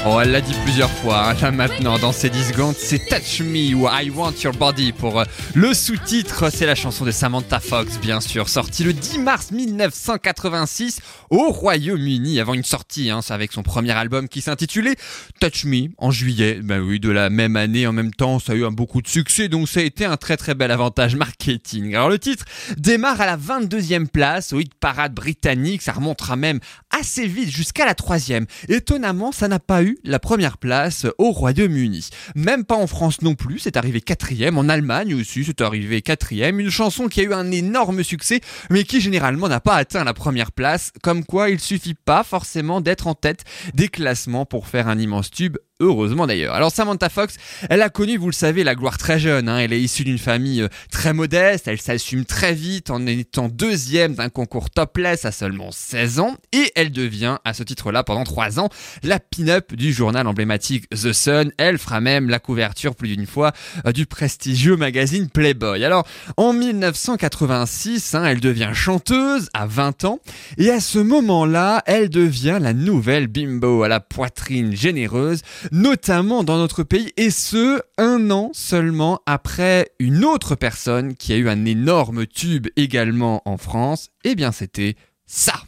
Oh, 0.10 0.22
elle 0.22 0.32
l'a 0.32 0.40
dit 0.40 0.56
plusieurs 0.64 0.90
fois, 0.90 1.32
hein, 1.32 1.36
là 1.42 1.52
maintenant, 1.52 2.00
dans 2.00 2.14
ces 2.14 2.30
10 2.30 2.54
secondes, 2.54 2.76
c'est 2.78 3.10
Touch 3.10 3.42
Me 3.42 3.76
ou 3.76 3.90
I 3.90 4.10
Want 4.10 4.32
Your 4.42 4.54
Body 4.54 4.94
pour 4.94 5.20
euh, 5.20 5.26
le 5.54 5.74
sous-titre, 5.74 6.50
c'est 6.50 6.66
la 6.66 6.76
chanson 6.76 7.04
de 7.04 7.12
Samantha 7.12 7.60
Fox, 7.60 8.00
bien 8.00 8.22
sûr, 8.22 8.48
sortie 8.48 8.86
le 8.86 8.94
10 8.94 9.20
mars 9.20 9.52
1986 9.52 11.02
au 11.30 11.50
Royaume-Uni, 11.50 12.40
avant 12.40 12.54
une 12.54 12.64
sortie, 12.64 13.10
hein, 13.10 13.20
avec 13.28 13.52
son 13.52 13.64
premier 13.64 13.92
album 13.92 14.30
qui 14.30 14.40
s'intitulait 14.40 14.96
Touch 15.42 15.66
Me, 15.66 15.90
en 15.98 16.10
juillet, 16.10 16.62
ben 16.64 16.80
oui, 16.80 17.02
de 17.02 17.10
la 17.10 17.30
même 17.30 17.58
année, 17.58 17.86
en 17.86 17.92
même 17.92 18.14
temps, 18.14 18.40
ça 18.40 18.54
a 18.54 18.56
eu 18.56 18.66
beaucoup 18.70 19.02
de 19.02 19.10
succès, 19.10 19.50
donc 19.50 19.68
ça 19.68 19.82
a 19.82 19.84
été 19.84 20.06
un 20.06 20.16
très 20.16 20.38
très 20.38 20.56
bel 20.56 20.72
avantage 20.72 21.16
marketing. 21.18 21.96
Alors 21.96 22.08
le 22.08 22.18
titre 22.18 22.46
démarre 22.78 23.20
à 23.20 23.26
la 23.26 23.36
22e 23.36 24.08
place 24.08 24.54
au 24.54 24.62
hit 24.62 24.74
parade 24.74 25.14
britannique, 25.14 25.82
ça 25.82 25.92
remontera 25.92 26.38
même 26.38 26.62
assez 27.00 27.28
vite 27.28 27.50
jusqu'à 27.50 27.86
la 27.86 27.94
troisième. 27.94 28.46
Étonnamment, 28.70 29.32
ça 29.32 29.48
n'a 29.48 29.60
pas 29.60 29.84
eu 29.84 29.98
la 30.04 30.20
première 30.20 30.58
place 30.58 31.06
au 31.18 31.32
Royaume-Uni. 31.32 32.10
Même 32.36 32.66
pas 32.66 32.76
en 32.76 32.88
France 32.88 33.22
non 33.22 33.36
plus, 33.36 33.60
c'est 33.60 33.78
arrivé 33.78 34.02
quatrième. 34.02 34.58
En 34.58 34.70
Allemagne 34.70 35.14
aussi, 35.14 35.44
c'est 35.44 35.62
arrivé 35.62 36.02
quatrième. 36.02 36.60
Une 36.60 36.70
chanson 36.70 37.08
qui 37.08 37.22
a 37.22 37.24
eu 37.24 37.34
un 37.34 37.52
énorme 37.52 38.04
succès, 38.04 38.42
mais 38.70 38.84
qui 38.84 39.02
généralement 39.02 39.48
n'a 39.48 39.60
pas 39.60 39.76
atteint 39.76 40.04
la 40.04 40.14
première 40.14 40.52
place. 40.52 40.92
Comme 41.04 41.24
quoi, 41.24 41.50
il 41.50 41.60
suffit 41.60 41.94
pas 41.96 42.24
forcément 42.24 42.82
d'être 42.82 43.08
en 43.08 43.14
tête 43.14 43.44
des 43.74 43.90
classements 43.90 44.46
pour 44.46 44.68
faire 44.68 44.88
un 44.88 44.98
immense 44.98 45.32
tube. 45.32 45.58
Heureusement 45.80 46.26
d'ailleurs. 46.26 46.56
Alors 46.56 46.72
Samantha 46.72 47.08
Fox, 47.08 47.36
elle 47.70 47.84
a 47.84 47.90
connu, 47.90 48.18
vous 48.18 48.26
le 48.26 48.32
savez, 48.34 48.64
la 48.64 48.74
gloire 48.74 48.98
très 48.98 49.20
jeune. 49.20 49.48
hein. 49.48 49.60
Elle 49.60 49.74
est 49.74 49.80
issue 49.80 50.04
d'une 50.04 50.18
famille 50.18 50.64
euh, 50.64 50.70
très 50.92 51.14
modeste. 51.14 51.68
Elle 51.68 51.80
s'assume 51.80 52.26
très 52.26 52.56
vite 52.56 52.90
en 52.90 53.06
étant 53.06 53.48
deuxième 53.48 54.16
d'un 54.16 54.30
concours 54.30 54.72
topless 54.72 55.26
à 55.26 55.32
seulement 55.32 55.70
16 55.72 56.20
ans. 56.20 56.36
Et 56.52 56.72
elle 56.76 56.92
devient, 56.92 57.38
à 57.46 57.54
ce 57.54 57.62
titre-là, 57.62 58.04
pendant 58.04 58.24
3 58.24 58.60
ans, 58.60 58.70
la 59.04 59.20
pin-up 59.20 59.76
du 59.76 59.94
journal 59.94 60.26
emblématique 60.26 60.90
The 60.90 61.14
Sun. 61.14 61.52
Elle 61.60 61.78
fera 61.78 62.02
même 62.02 62.28
la 62.28 62.40
couverture 62.40 62.96
plus 62.96 63.16
d'une 63.16 63.28
fois 63.28 63.52
euh, 63.86 63.92
du 63.92 64.08
prestigieux 64.08 64.78
magazine 64.78 65.30
Playboy. 65.30 65.86
Alors, 65.86 66.08
en 66.38 66.54
1986, 66.54 68.16
hein, 68.16 68.26
elle 68.26 68.40
devient 68.40 68.72
chanteuse 68.74 69.50
à 69.54 69.68
20 69.68 70.06
ans. 70.06 70.20
Et 70.58 70.72
à 70.72 70.80
ce 70.80 70.98
moment-là, 70.98 71.84
elle 71.86 72.10
devient 72.10 72.58
la 72.60 72.74
nouvelle 72.74 73.28
bimbo 73.28 73.84
à 73.84 73.88
la 73.88 74.00
poitrine 74.00 74.76
généreuse, 74.76 75.42
notamment 75.72 76.44
dans 76.44 76.58
notre 76.58 76.84
pays, 76.84 77.12
et 77.18 77.30
ce, 77.30 77.82
un 77.98 78.32
an 78.32 78.52
seulement 78.54 79.22
après 79.26 79.92
une 80.00 80.26
autre 80.26 80.56
personne 80.56 81.16
qui 81.16 81.34
a 81.34 81.38
eu 81.38 81.50
un 81.50 81.66
énorme 81.66 82.26
tube 82.26 82.68
également 82.76 83.42
en 83.46 83.58
France. 83.58 84.10
Eh 84.24 84.36
bien, 84.36 84.52
c'était 84.52 84.96
ça. 85.26 85.62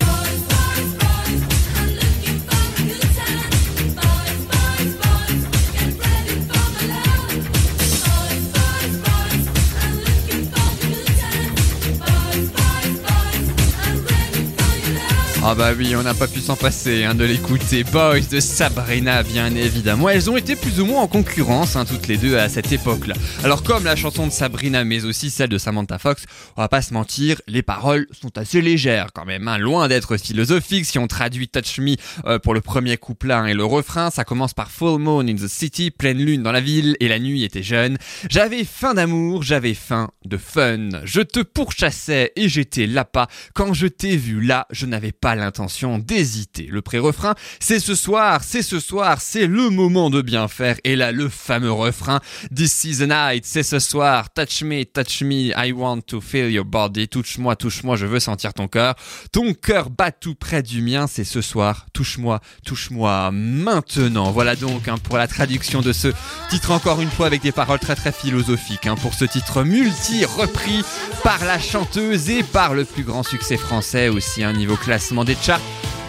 Ah 15.51 15.55
bah 15.55 15.71
oui, 15.75 15.95
on 15.95 16.03
n'a 16.03 16.13
pas 16.13 16.27
pu 16.27 16.41
s'en 16.41 16.55
passer 16.55 17.05
hein, 17.05 17.15
de 17.15 17.23
l'écouter. 17.23 17.83
Boys 17.83 18.19
de 18.29 18.39
Sabrina, 18.39 19.23
bien 19.23 19.55
évidemment. 19.55 20.07
Elles 20.07 20.29
ont 20.29 20.37
été 20.37 20.55
plus 20.55 20.79
ou 20.79 20.85
moins 20.85 21.01
en 21.01 21.07
concurrence, 21.07 21.75
hein, 21.75 21.85
toutes 21.85 22.05
les 22.05 22.17
deux, 22.17 22.37
à 22.37 22.49
cette 22.49 22.71
époque-là. 22.71 23.15
Alors 23.43 23.63
comme 23.63 23.83
la 23.83 23.95
chanson 23.95 24.27
de 24.27 24.31
Sabrina, 24.31 24.83
mais 24.83 25.05
aussi 25.05 25.31
celle 25.31 25.49
de 25.49 25.57
Samantha 25.57 25.97
Fox, 25.97 26.25
on 26.55 26.61
va 26.61 26.67
pas 26.67 26.83
se 26.83 26.93
mentir, 26.93 27.41
les 27.47 27.63
paroles 27.63 28.05
sont 28.11 28.37
assez 28.37 28.61
légères 28.61 29.07
quand 29.11 29.25
même, 29.25 29.47
hein, 29.47 29.57
loin 29.57 29.87
d'être 29.87 30.17
philosophiques. 30.17 30.85
Si 30.85 30.99
on 30.99 31.07
traduit 31.07 31.47
Touch 31.47 31.79
Me 31.79 31.95
euh, 32.27 32.37
pour 32.37 32.53
le 32.53 32.61
premier 32.61 32.97
couplet 32.97 33.33
hein, 33.33 33.47
et 33.47 33.55
le 33.55 33.65
refrain, 33.65 34.11
ça 34.11 34.25
commence 34.25 34.53
par 34.53 34.69
Full 34.69 35.01
Moon 35.01 35.27
in 35.27 35.33
the 35.33 35.47
City, 35.47 35.89
pleine 35.89 36.19
lune 36.19 36.43
dans 36.43 36.51
la 36.51 36.61
ville, 36.61 36.95
et 36.99 37.07
la 37.07 37.17
nuit 37.17 37.43
était 37.43 37.63
jeune. 37.63 37.97
J'avais 38.29 38.65
faim 38.65 38.93
d'amour, 38.93 39.41
j'avais 39.41 39.73
faim 39.73 40.11
de 40.25 40.37
fun. 40.37 40.89
Je 41.05 41.21
te 41.21 41.39
pourchassais 41.39 42.33
et 42.35 42.49
j'étais 42.49 42.85
là-pas. 42.85 43.27
Quand 43.55 43.73
je 43.73 43.87
t'ai 43.87 44.15
vu 44.15 44.41
là, 44.41 44.67
je 44.69 44.85
n'avais 44.85 45.11
pas 45.11 45.38
l'intention 45.39 45.97
d'hésiter. 45.97 46.67
Le 46.69 46.81
pré-refrain, 46.81 47.35
c'est 47.59 47.79
ce 47.79 47.95
soir, 47.95 48.41
c'est 48.43 48.61
ce 48.61 48.79
soir, 48.79 49.21
c'est 49.21 49.47
le 49.47 49.69
moment 49.69 50.09
de 50.09 50.21
bien 50.21 50.47
faire. 50.47 50.77
Et 50.83 50.95
là, 50.95 51.11
le 51.11 51.29
fameux 51.29 51.71
refrain, 51.71 52.19
This 52.55 52.83
is 52.83 52.97
the 52.97 53.09
night, 53.09 53.45
c'est 53.45 53.63
ce 53.63 53.79
soir, 53.79 54.31
touch 54.33 54.61
me, 54.63 54.83
touch 54.83 55.21
me, 55.21 55.51
I 55.57 55.71
want 55.71 56.01
to 56.07 56.21
feel 56.21 56.51
your 56.51 56.65
body, 56.65 57.07
touche-moi, 57.07 57.55
touche-moi, 57.55 57.95
je 57.95 58.05
veux 58.05 58.19
sentir 58.19 58.53
ton 58.53 58.67
cœur. 58.67 58.95
Ton 59.31 59.53
cœur 59.53 59.89
bat 59.89 60.11
tout 60.11 60.35
près 60.35 60.63
du 60.63 60.81
mien, 60.81 61.07
c'est 61.07 61.23
ce 61.23 61.41
soir, 61.41 61.85
touche-moi, 61.93 62.39
touche-moi 62.65 63.31
maintenant. 63.31 64.31
Voilà 64.31 64.55
donc 64.55 64.87
hein, 64.87 64.97
pour 64.97 65.17
la 65.17 65.27
traduction 65.27 65.81
de 65.81 65.93
ce 65.93 66.09
titre 66.49 66.71
encore 66.71 67.01
une 67.01 67.09
fois 67.09 67.27
avec 67.27 67.41
des 67.41 67.51
paroles 67.51 67.79
très 67.79 67.95
très 67.95 68.11
philosophiques. 68.11 68.85
hein, 68.85 68.95
pour 68.95 69.13
ce 69.13 69.25
titre 69.25 69.63
multi 69.63 70.25
repris 70.25 70.83
par 71.23 71.43
la 71.45 71.59
chanteuse 71.59 72.29
et 72.29 72.43
par 72.43 72.73
le 72.73 72.85
plus 72.85 73.03
grand 73.03 73.23
succès 73.23 73.57
français 73.57 74.09
aussi, 74.09 74.43
un 74.43 74.53
niveau 74.53 74.75
classement 74.75 75.23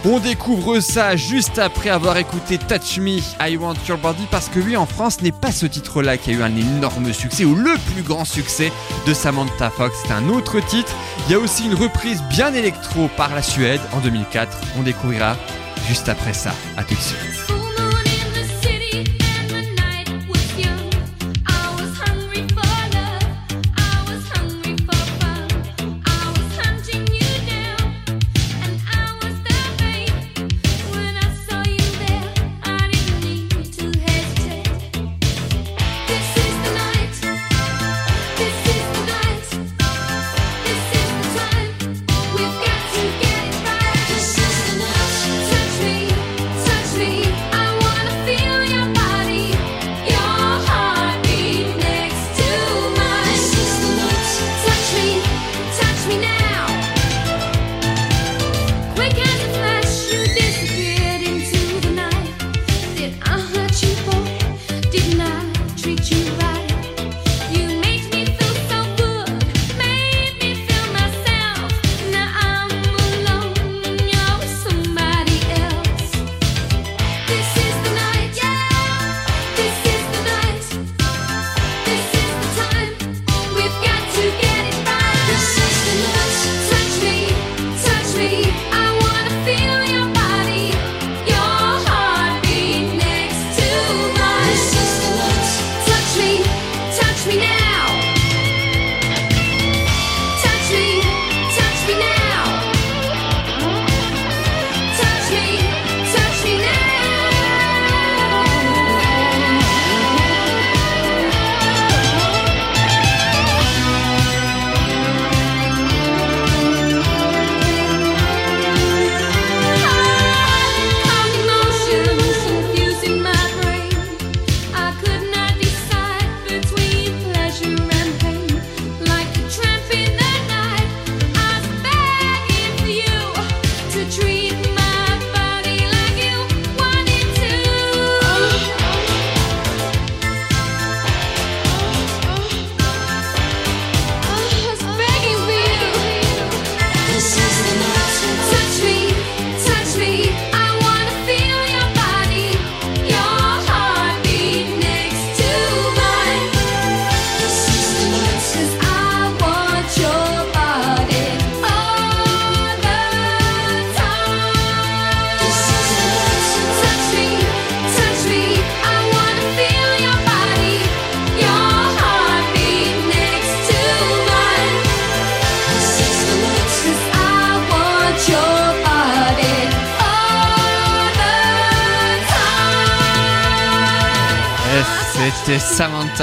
On 0.04 0.18
découvre 0.18 0.80
ça 0.80 1.14
juste 1.14 1.58
après 1.58 1.90
avoir 1.90 2.16
écouté 2.16 2.56
Touch 2.56 2.98
Me, 2.98 3.18
I 3.40 3.56
Want 3.58 3.74
Your 3.86 3.98
Body, 3.98 4.26
parce 4.30 4.48
que 4.48 4.58
oui, 4.58 4.74
en 4.76 4.86
France, 4.86 5.20
n'est 5.20 5.30
pas 5.30 5.52
ce 5.52 5.66
titre-là 5.66 6.16
qui 6.16 6.30
a 6.30 6.32
eu 6.34 6.42
un 6.42 6.56
énorme 6.56 7.12
succès, 7.12 7.44
ou 7.44 7.54
le 7.54 7.74
plus 7.92 8.02
grand 8.02 8.24
succès 8.24 8.72
de 9.06 9.12
Samantha 9.12 9.68
Fox, 9.68 9.94
c'est 10.02 10.12
un 10.12 10.30
autre 10.30 10.58
titre. 10.60 10.92
Il 11.26 11.32
y 11.32 11.34
a 11.34 11.38
aussi 11.38 11.66
une 11.66 11.74
reprise 11.74 12.22
bien 12.30 12.54
électro 12.54 13.10
par 13.16 13.34
la 13.34 13.42
Suède 13.42 13.80
en 13.92 14.00
2004, 14.00 14.56
on 14.78 14.82
découvrira 14.82 15.36
juste 15.86 16.08
après 16.08 16.32
ça. 16.32 16.52
À 16.78 16.84
tout 16.84 16.94
de 16.94 17.00
suite. 17.00 17.59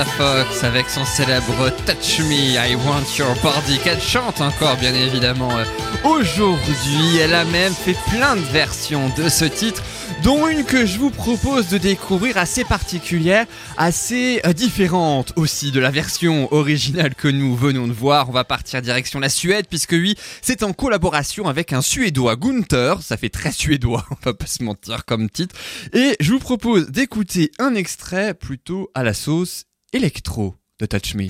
Fox 0.05 0.63
avec 0.63 0.89
son 0.89 1.05
célèbre 1.05 1.71
Touch 1.85 2.19
Me, 2.19 2.55
I 2.55 2.75
Want 2.75 3.05
Your 3.17 3.33
Body 3.41 3.79
qu'elle 3.83 4.01
chante 4.01 4.41
encore 4.41 4.75
bien 4.77 4.93
évidemment 4.93 5.49
euh, 5.51 5.63
aujourd'hui. 6.03 7.17
Elle 7.19 7.33
a 7.33 7.45
même 7.45 7.73
fait 7.73 7.95
plein 8.11 8.35
de 8.35 8.41
versions 8.41 9.09
de 9.17 9.29
ce 9.29 9.45
titre, 9.45 9.81
dont 10.23 10.47
une 10.47 10.65
que 10.65 10.85
je 10.85 10.99
vous 10.99 11.09
propose 11.09 11.69
de 11.69 11.77
découvrir 11.77 12.37
assez 12.37 12.63
particulière, 12.63 13.45
assez 13.77 14.41
euh, 14.45 14.53
différente 14.53 15.33
aussi 15.35 15.71
de 15.71 15.79
la 15.79 15.89
version 15.89 16.53
originale 16.53 17.15
que 17.15 17.27
nous 17.27 17.55
venons 17.55 17.87
de 17.87 17.93
voir. 17.93 18.29
On 18.29 18.33
va 18.33 18.43
partir 18.43 18.81
direction 18.81 19.19
la 19.19 19.29
Suède 19.29 19.65
puisque 19.69 19.93
oui, 19.93 20.15
c'est 20.41 20.63
en 20.63 20.73
collaboration 20.73 21.47
avec 21.47 21.73
un 21.73 21.81
Suédois, 21.81 22.35
Gunther. 22.35 23.01
Ça 23.01 23.17
fait 23.17 23.29
très 23.29 23.51
suédois, 23.51 24.05
on 24.11 24.17
va 24.23 24.33
pas 24.33 24.47
se 24.47 24.63
mentir 24.63 25.05
comme 25.05 25.29
titre. 25.29 25.55
Et 25.93 26.15
je 26.19 26.31
vous 26.31 26.39
propose 26.39 26.89
d'écouter 26.89 27.51
un 27.57 27.73
extrait 27.75 28.33
plutôt 28.33 28.91
à 28.93 29.03
la 29.03 29.13
sauce 29.13 29.66
électro 29.93 30.55
de 30.79 30.85
Touch 30.85 31.15
Me. 31.15 31.27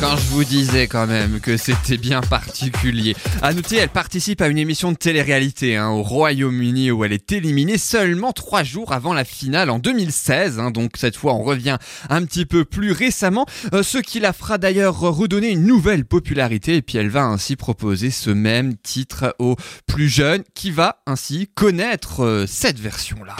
Quand 0.00 0.16
je 0.16 0.28
vous 0.28 0.44
disais 0.44 0.86
quand 0.86 1.06
même 1.06 1.40
que 1.40 1.56
c'était 1.56 1.96
bien 1.96 2.20
particulier. 2.20 3.16
À 3.40 3.52
noter, 3.52 3.76
elle 3.76 3.88
participe 3.88 4.40
à 4.40 4.46
une 4.46 4.58
émission 4.58 4.92
de 4.92 4.96
télé-réalité 4.96 5.76
hein, 5.76 5.88
au 5.88 6.02
Royaume-Uni 6.02 6.90
où 6.92 7.04
elle 7.04 7.12
est 7.12 7.32
éliminée 7.32 7.78
seulement 7.78 8.32
trois 8.32 8.62
jours 8.62 8.92
avant 8.92 9.12
la 9.12 9.24
finale 9.24 9.70
en 9.70 9.78
2016. 9.78 10.60
hein, 10.60 10.70
donc 10.70 10.92
cette 10.96 11.16
fois, 11.16 11.34
on 11.34 11.42
revient 11.42 11.78
un 12.10 12.24
petit 12.24 12.46
peu 12.46 12.64
plus 12.64 12.92
récemment, 12.92 13.46
euh, 13.74 13.82
ce 13.82 13.98
qui 13.98 14.20
la 14.20 14.32
fera 14.32 14.58
d'ailleurs 14.58 15.00
redonner 15.00 15.50
une 15.50 15.66
nouvelle 15.66 16.04
popularité. 16.04 16.76
Et 16.76 16.82
puis 16.82 16.98
elle 16.98 17.10
va 17.10 17.24
ainsi 17.24 17.56
proposer 17.56 18.10
ce 18.10 18.30
même 18.30 18.76
titre 18.76 19.34
aux 19.38 19.56
plus 19.86 20.08
jeunes, 20.08 20.44
qui 20.54 20.70
va 20.70 21.02
ainsi 21.06 21.48
connaître 21.54 22.22
euh, 22.22 22.46
cette 22.46 22.78
version-là. 22.78 23.36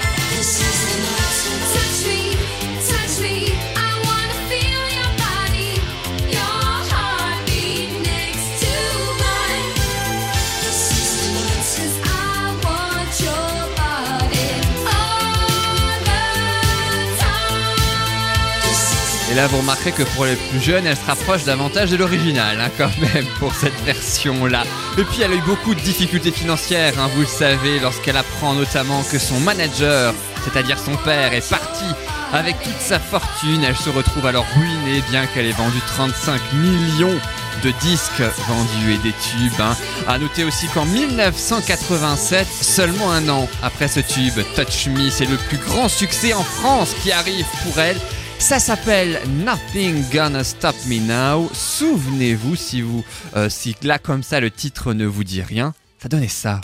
Et 19.32 19.34
là, 19.34 19.46
vous 19.46 19.56
remarquerez 19.56 19.92
que 19.92 20.02
pour 20.02 20.26
les 20.26 20.36
plus 20.36 20.60
jeunes, 20.60 20.86
elle 20.86 20.94
se 20.94 21.06
rapproche 21.06 21.44
davantage 21.44 21.90
de 21.90 21.96
l'original, 21.96 22.60
hein, 22.60 22.68
quand 22.76 22.90
même, 22.98 23.24
pour 23.38 23.54
cette 23.54 23.80
version-là. 23.86 24.64
Et 24.98 25.04
puis, 25.04 25.22
elle 25.22 25.32
a 25.32 25.36
eu 25.36 25.40
beaucoup 25.40 25.74
de 25.74 25.80
difficultés 25.80 26.30
financières, 26.30 26.92
hein, 26.98 27.08
vous 27.14 27.22
le 27.22 27.26
savez, 27.26 27.80
lorsqu'elle 27.80 28.18
apprend 28.18 28.52
notamment 28.52 29.02
que 29.02 29.18
son 29.18 29.40
manager, 29.40 30.12
c'est-à-dire 30.44 30.78
son 30.78 30.96
père, 30.96 31.32
est 31.32 31.48
parti 31.48 31.86
avec 32.34 32.60
toute 32.62 32.78
sa 32.78 33.00
fortune. 33.00 33.64
Elle 33.66 33.74
se 33.74 33.88
retrouve 33.88 34.26
alors 34.26 34.44
ruinée, 34.54 35.02
bien 35.08 35.24
qu'elle 35.24 35.46
ait 35.46 35.52
vendu 35.52 35.78
35 35.86 36.38
millions 36.52 37.18
de 37.64 37.70
disques 37.80 38.22
vendus 38.46 38.92
et 38.92 38.98
des 38.98 39.14
tubes. 39.14 39.60
Hein. 39.60 39.74
À 40.08 40.18
noter 40.18 40.44
aussi 40.44 40.66
qu'en 40.68 40.84
1987, 40.84 42.46
seulement 42.60 43.10
un 43.10 43.30
an 43.30 43.48
après 43.62 43.88
ce 43.88 44.00
tube, 44.00 44.44
Touch 44.56 44.88
Me, 44.88 45.08
c'est 45.08 45.24
le 45.24 45.38
plus 45.38 45.56
grand 45.56 45.88
succès 45.88 46.34
en 46.34 46.44
France 46.44 46.94
qui 47.02 47.12
arrive 47.12 47.46
pour 47.64 47.80
elle. 47.80 47.96
Ça 48.42 48.58
s'appelle 48.58 49.20
Nothing 49.28 50.02
Gonna 50.12 50.42
Stop 50.42 50.74
Me 50.88 50.98
Now. 50.98 51.48
Souvenez-vous 51.54 52.56
si 52.56 52.82
vous, 52.82 53.04
euh, 53.36 53.48
si 53.48 53.76
là 53.82 54.00
comme 54.00 54.24
ça 54.24 54.40
le 54.40 54.50
titre 54.50 54.94
ne 54.94 55.06
vous 55.06 55.22
dit 55.22 55.42
rien, 55.42 55.74
ça 56.02 56.08
donnait 56.08 56.26
ça. 56.26 56.60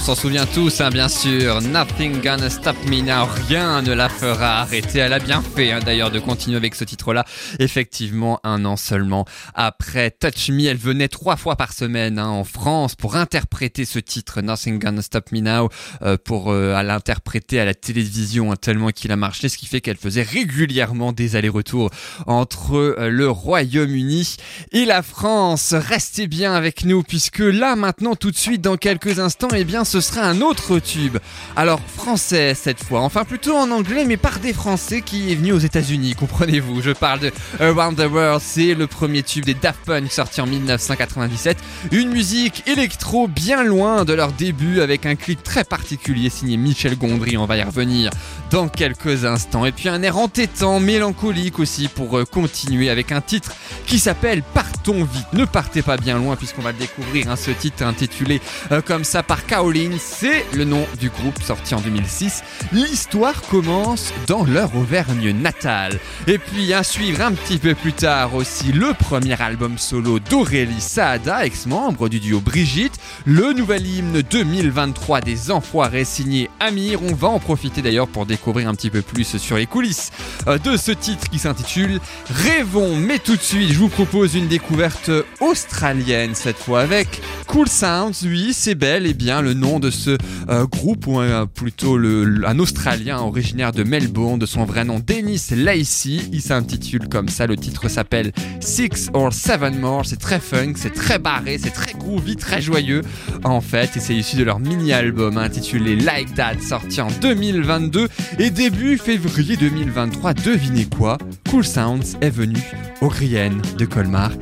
On 0.00 0.02
s'en 0.02 0.14
souvient 0.14 0.46
tous, 0.46 0.80
hein, 0.80 0.88
bien 0.88 1.10
sûr. 1.10 1.60
Nothing 1.60 2.22
gonna 2.22 2.48
stop 2.48 2.74
me 2.88 3.02
now. 3.02 3.28
Rien 3.48 3.82
ne 3.82 3.92
la 3.92 4.08
fera 4.08 4.60
arrêter. 4.60 5.00
Elle 5.00 5.12
a 5.12 5.18
bien 5.18 5.42
fait, 5.42 5.72
hein, 5.72 5.80
d'ailleurs, 5.84 6.10
de 6.10 6.18
continuer 6.18 6.56
avec 6.56 6.74
ce 6.74 6.84
titre-là. 6.84 7.26
Effectivement, 7.58 8.40
un 8.42 8.64
an 8.64 8.78
seulement 8.78 9.26
après 9.54 10.10
Touch 10.10 10.48
Me, 10.48 10.68
elle 10.68 10.78
venait 10.78 11.08
trois 11.08 11.36
fois 11.36 11.56
par 11.56 11.74
semaine 11.74 12.18
hein, 12.18 12.28
en 12.28 12.44
France 12.44 12.94
pour 12.94 13.16
interpréter 13.16 13.84
ce 13.84 13.98
titre, 13.98 14.40
Nothing 14.40 14.78
gonna 14.78 15.02
stop 15.02 15.32
me 15.32 15.40
now, 15.40 15.68
euh, 16.00 16.16
pour 16.16 16.50
euh, 16.50 16.72
à 16.72 16.82
l'interpréter 16.82 17.60
à 17.60 17.66
la 17.66 17.74
télévision 17.74 18.52
hein, 18.52 18.56
tellement 18.56 18.92
qu'il 18.92 19.12
a 19.12 19.16
marché, 19.16 19.50
ce 19.50 19.58
qui 19.58 19.66
fait 19.66 19.82
qu'elle 19.82 19.98
faisait 19.98 20.22
régulièrement 20.22 21.12
des 21.12 21.36
allers-retours 21.36 21.90
entre 22.26 22.76
euh, 22.76 23.10
le 23.10 23.28
Royaume-Uni 23.28 24.36
et 24.72 24.86
la 24.86 25.02
France. 25.02 25.74
Restez 25.74 26.26
bien 26.26 26.54
avec 26.54 26.86
nous 26.86 27.02
puisque 27.02 27.40
là 27.40 27.76
maintenant 27.76 28.14
tout 28.14 28.30
de 28.30 28.36
suite 28.36 28.62
dans 28.62 28.78
quelques 28.78 29.18
instants 29.18 29.48
eh 29.54 29.64
bien 29.64 29.84
ce 29.90 30.00
sera 30.00 30.22
un 30.22 30.40
autre 30.40 30.78
tube. 30.78 31.18
Alors 31.56 31.80
français 31.96 32.54
cette 32.54 32.82
fois, 32.82 33.00
enfin 33.00 33.24
plutôt 33.24 33.56
en 33.56 33.72
anglais 33.72 34.04
mais 34.06 34.16
par 34.16 34.38
des 34.38 34.52
Français 34.52 35.02
qui 35.02 35.32
est 35.32 35.34
venu 35.34 35.50
aux 35.50 35.58
États-Unis, 35.58 36.14
comprenez-vous. 36.14 36.80
Je 36.80 36.92
parle 36.92 37.18
de 37.18 37.32
Around 37.58 37.96
the 37.96 38.08
World, 38.08 38.40
c'est 38.40 38.74
le 38.74 38.86
premier 38.86 39.24
tube 39.24 39.44
des 39.44 39.54
Daft 39.54 39.80
Punk 39.84 40.12
sorti 40.12 40.40
en 40.40 40.46
1997, 40.46 41.58
une 41.90 42.10
musique 42.10 42.62
électro 42.68 43.26
bien 43.26 43.64
loin 43.64 44.04
de 44.04 44.12
leur 44.12 44.30
début 44.30 44.80
avec 44.80 45.06
un 45.06 45.16
clip 45.16 45.42
très 45.42 45.64
particulier 45.64 46.30
signé 46.30 46.56
Michel 46.56 46.96
Gondry, 46.96 47.36
on 47.36 47.46
va 47.46 47.56
y 47.56 47.62
revenir 47.64 48.10
dans 48.50 48.68
quelques 48.68 49.24
instants. 49.24 49.64
Et 49.64 49.72
puis 49.72 49.88
un 49.88 50.02
air 50.02 50.18
entêtant, 50.18 50.78
mélancolique 50.78 51.58
aussi 51.58 51.88
pour 51.88 52.18
euh, 52.18 52.24
continuer 52.24 52.90
avec 52.90 53.12
un 53.12 53.20
titre 53.20 53.52
qui 53.86 53.98
s'appelle 53.98 54.42
Partons 54.54 55.04
vite. 55.04 55.32
Ne 55.32 55.44
partez 55.44 55.82
pas 55.82 55.96
bien 55.96 56.18
loin 56.18 56.36
puisqu'on 56.36 56.62
va 56.62 56.72
le 56.72 56.78
découvrir. 56.78 57.30
hein, 57.30 57.36
ce 57.36 57.50
titre 57.50 57.84
intitulé 57.84 58.40
euh, 58.72 58.80
comme 58.82 59.04
ça 59.04 59.22
par 59.22 59.46
Kaolin, 59.46 59.79
c'est 59.98 60.44
le 60.54 60.64
nom 60.64 60.84
du 60.98 61.08
groupe 61.08 61.42
sorti 61.42 61.74
en 61.74 61.80
2006. 61.80 62.42
L'histoire 62.72 63.40
commence 63.42 64.12
dans 64.26 64.44
leur 64.44 64.76
Auvergne 64.76 65.30
natale. 65.32 65.98
Et 66.26 66.38
puis 66.38 66.74
à 66.74 66.82
suivre 66.82 67.22
un 67.22 67.32
petit 67.32 67.58
peu 67.58 67.74
plus 67.74 67.92
tard 67.92 68.34
aussi 68.34 68.72
le 68.72 68.92
premier 68.92 69.40
album 69.40 69.78
solo 69.78 70.18
d'Aurélie 70.18 70.80
Saada, 70.80 71.46
ex-membre 71.46 72.08
du 72.08 72.20
duo 72.20 72.40
Brigitte, 72.40 72.94
le 73.24 73.52
nouvel 73.52 73.86
hymne 73.86 74.22
2023 74.22 75.22
des 75.22 75.50
Enfoirés 75.50 76.04
signé 76.04 76.50
Amir. 76.60 77.00
On 77.02 77.14
va 77.14 77.28
en 77.28 77.38
profiter 77.38 77.80
d'ailleurs 77.80 78.08
pour 78.08 78.26
découvrir 78.26 78.68
un 78.68 78.74
petit 78.74 78.90
peu 78.90 79.02
plus 79.02 79.38
sur 79.38 79.56
les 79.56 79.66
coulisses 79.66 80.10
euh, 80.46 80.58
de 80.58 80.76
ce 80.76 80.92
titre 80.92 81.30
qui 81.30 81.38
s'intitule 81.38 82.00
Rêvons. 82.28 82.96
Mais 82.96 83.18
tout 83.18 83.36
de 83.36 83.42
suite, 83.42 83.72
je 83.72 83.78
vous 83.78 83.88
propose 83.88 84.34
une 84.34 84.48
découverte 84.48 85.10
australienne 85.40 86.34
cette 86.34 86.58
fois 86.58 86.80
avec 86.80 87.22
Cool 87.46 87.68
Sounds. 87.68 88.24
Oui, 88.24 88.52
c'est 88.52 88.74
bel 88.74 89.06
et 89.06 89.14
bien 89.14 89.40
le 89.40 89.54
nom 89.54 89.69
de 89.78 89.90
ce 89.90 90.16
euh, 90.48 90.66
groupe 90.66 91.06
ou 91.06 91.20
euh, 91.20 91.46
plutôt 91.46 91.96
le, 91.96 92.42
un 92.46 92.58
Australien 92.58 93.18
originaire 93.20 93.72
de 93.72 93.84
Melbourne, 93.84 94.38
de 94.38 94.46
son 94.46 94.64
vrai 94.64 94.84
nom 94.84 94.98
Dennis 94.98 95.48
Lacey. 95.54 96.18
Il 96.32 96.42
s'intitule 96.42 97.08
comme 97.08 97.28
ça. 97.28 97.46
Le 97.46 97.56
titre 97.56 97.88
s'appelle 97.88 98.32
Six 98.60 99.10
or 99.12 99.32
Seven 99.32 99.78
More. 99.78 100.04
C'est 100.06 100.18
très 100.18 100.40
funk, 100.40 100.74
c'est 100.76 100.94
très 100.94 101.18
barré, 101.18 101.58
c'est 101.58 101.70
très 101.70 101.92
groovy, 101.92 102.36
très 102.36 102.60
joyeux 102.60 103.02
en 103.44 103.60
fait. 103.60 103.96
Et 103.96 104.00
c'est 104.00 104.14
issu 104.14 104.36
de 104.36 104.44
leur 104.44 104.58
mini-album 104.58 105.38
intitulé 105.38 105.96
Like 105.96 106.34
That, 106.34 106.60
sorti 106.60 107.00
en 107.00 107.08
2022. 107.20 108.08
Et 108.38 108.50
début 108.50 108.98
février 108.98 109.56
2023, 109.56 110.34
devinez 110.34 110.86
quoi? 110.86 111.18
Cool 111.50 111.64
Sounds 111.64 112.16
est 112.20 112.30
venu 112.30 112.58
au 113.00 113.08
Grienne 113.08 113.60
de 113.78 113.84
Colmar 113.84 114.32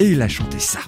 et 0.00 0.10
il 0.10 0.22
a 0.22 0.28
chanté 0.28 0.58
ça. 0.58 0.80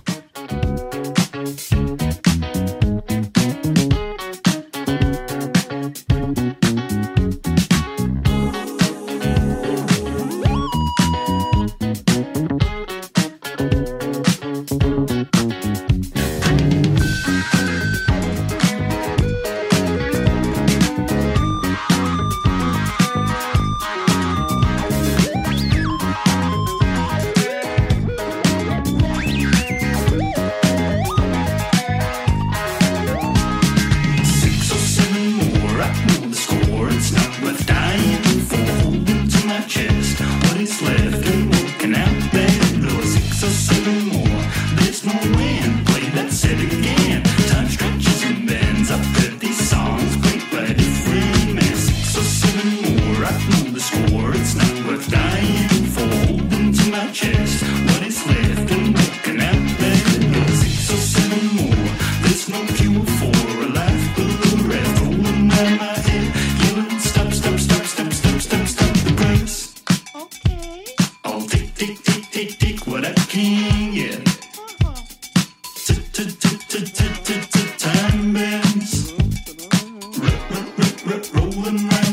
Rolling 81.56 81.88
round 81.88 82.05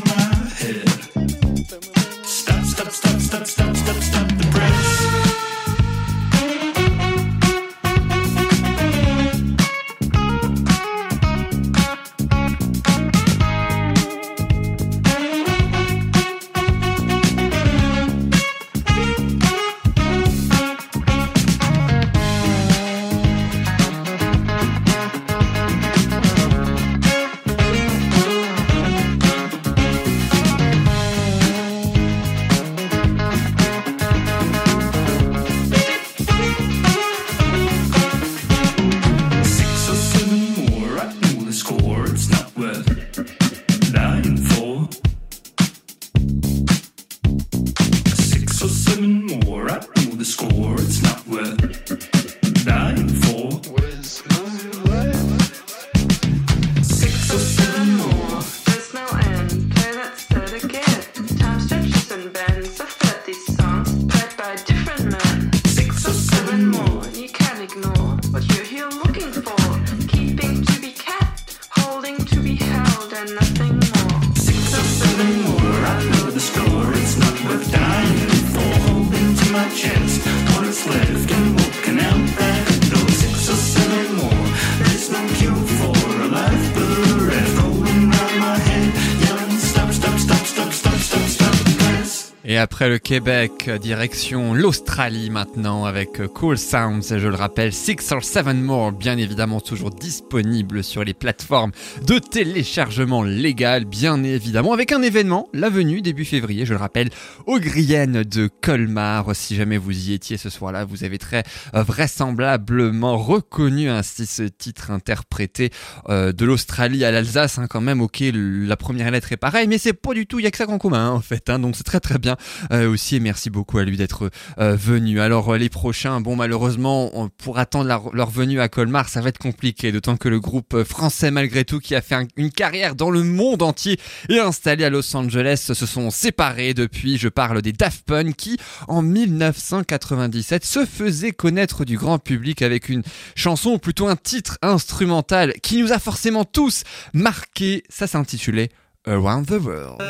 Eric 92.94 93.03
Québec, 93.04 93.70
direction 93.82 94.54
l'Australie 94.54 95.28
maintenant 95.28 95.84
avec 95.84 96.26
Cool 96.32 96.56
Sounds, 96.56 97.02
je 97.02 97.28
le 97.28 97.34
rappelle, 97.34 97.74
Six 97.74 98.10
or 98.12 98.24
Seven 98.24 98.62
More, 98.62 98.92
bien 98.92 99.18
évidemment 99.18 99.60
toujours 99.60 99.90
disponible 99.90 100.82
sur 100.82 101.04
les 101.04 101.12
plateformes 101.12 101.72
de 102.06 102.18
téléchargement 102.18 103.22
légal, 103.22 103.84
bien 103.84 104.24
évidemment, 104.24 104.72
avec 104.72 104.90
un 104.90 105.02
événement, 105.02 105.48
la 105.52 105.68
venue 105.68 106.00
début 106.00 106.24
février, 106.24 106.64
je 106.64 106.72
le 106.72 106.78
rappelle, 106.78 107.10
aux 107.46 107.60
Griennes 107.60 108.22
de 108.22 108.48
Colmar. 108.62 109.36
Si 109.36 109.54
jamais 109.54 109.76
vous 109.76 110.08
y 110.08 110.14
étiez 110.14 110.38
ce 110.38 110.48
soir-là, 110.48 110.86
vous 110.86 111.04
avez 111.04 111.18
très 111.18 111.42
vraisemblablement 111.74 113.18
reconnu 113.18 113.90
ainsi 113.90 114.24
ce 114.24 114.44
titre 114.44 114.90
interprété 114.90 115.70
euh, 116.08 116.32
de 116.32 116.46
l'Australie 116.46 117.04
à 117.04 117.10
l'Alsace, 117.10 117.58
hein, 117.58 117.66
quand 117.68 117.82
même, 117.82 118.00
ok, 118.00 118.22
la 118.32 118.76
première 118.78 119.10
lettre 119.10 119.30
est 119.32 119.36
pareille, 119.36 119.68
mais 119.68 119.76
c'est 119.76 119.92
pas 119.92 120.14
du 120.14 120.26
tout, 120.26 120.38
il 120.38 120.44
y 120.44 120.46
a 120.46 120.50
que 120.50 120.56
ça 120.56 120.64
qu'en 120.64 120.78
commun, 120.78 121.10
en 121.10 121.20
fait, 121.20 121.50
hein, 121.50 121.58
donc 121.58 121.76
c'est 121.76 121.84
très 121.84 122.00
très 122.00 122.18
bien 122.18 122.36
euh, 122.72 122.93
merci 123.20 123.50
beaucoup 123.50 123.78
à 123.78 123.84
lui 123.84 123.96
d'être 123.96 124.30
euh, 124.58 124.76
venu. 124.76 125.20
Alors 125.20 125.52
euh, 125.54 125.58
les 125.58 125.68
prochains, 125.68 126.20
bon 126.20 126.36
malheureusement, 126.36 127.28
pour 127.38 127.58
attendre 127.58 128.10
leur, 128.12 128.30
venue 128.30 128.60
à 128.60 128.68
Colmar, 128.68 129.08
ça 129.08 129.20
va 129.20 129.28
être 129.28 129.38
compliqué, 129.38 129.92
d'autant 129.92 130.16
que 130.16 130.28
le 130.28 130.40
groupe 130.40 130.74
euh, 130.74 130.84
français 130.84 131.30
malgré 131.30 131.64
tout, 131.64 131.78
qui 131.80 131.94
a 131.94 132.00
fait 132.02 132.14
un- 132.14 132.26
une 132.36 132.50
carrière 132.50 132.94
dans 132.94 133.10
le 133.10 133.22
monde 133.22 133.62
entier 133.62 133.98
et 134.28 134.38
installé 134.38 134.84
à 134.84 134.90
Los 134.90 135.14
Angeles, 135.16 135.62
se 135.72 135.86
sont 135.86 136.10
séparés 136.10 136.74
depuis. 136.74 137.18
Je 137.18 137.28
parle 137.28 137.62
des 137.62 137.72
Daft 137.72 138.04
Punk 138.06 138.34
qui, 138.36 138.58
en 138.88 139.02
1997, 139.02 140.64
se 140.64 140.84
faisaient 140.86 141.32
connaître 141.32 141.84
du 141.84 141.96
grand 141.98 142.18
public 142.18 142.62
avec 142.62 142.88
une 142.88 143.02
chanson, 143.34 143.70
ou 143.70 143.78
plutôt 143.78 144.06
un 144.08 144.16
titre 144.16 144.58
instrumental 144.62 145.52
qui 145.62 145.78
nous 145.82 145.92
a 145.92 145.98
forcément 145.98 146.44
tous 146.44 146.82
marqué. 147.12 147.82
Ça 147.88 148.06
s'intitulait 148.06 148.70
Around 149.06 149.46
the 149.46 149.62
World. 149.64 150.02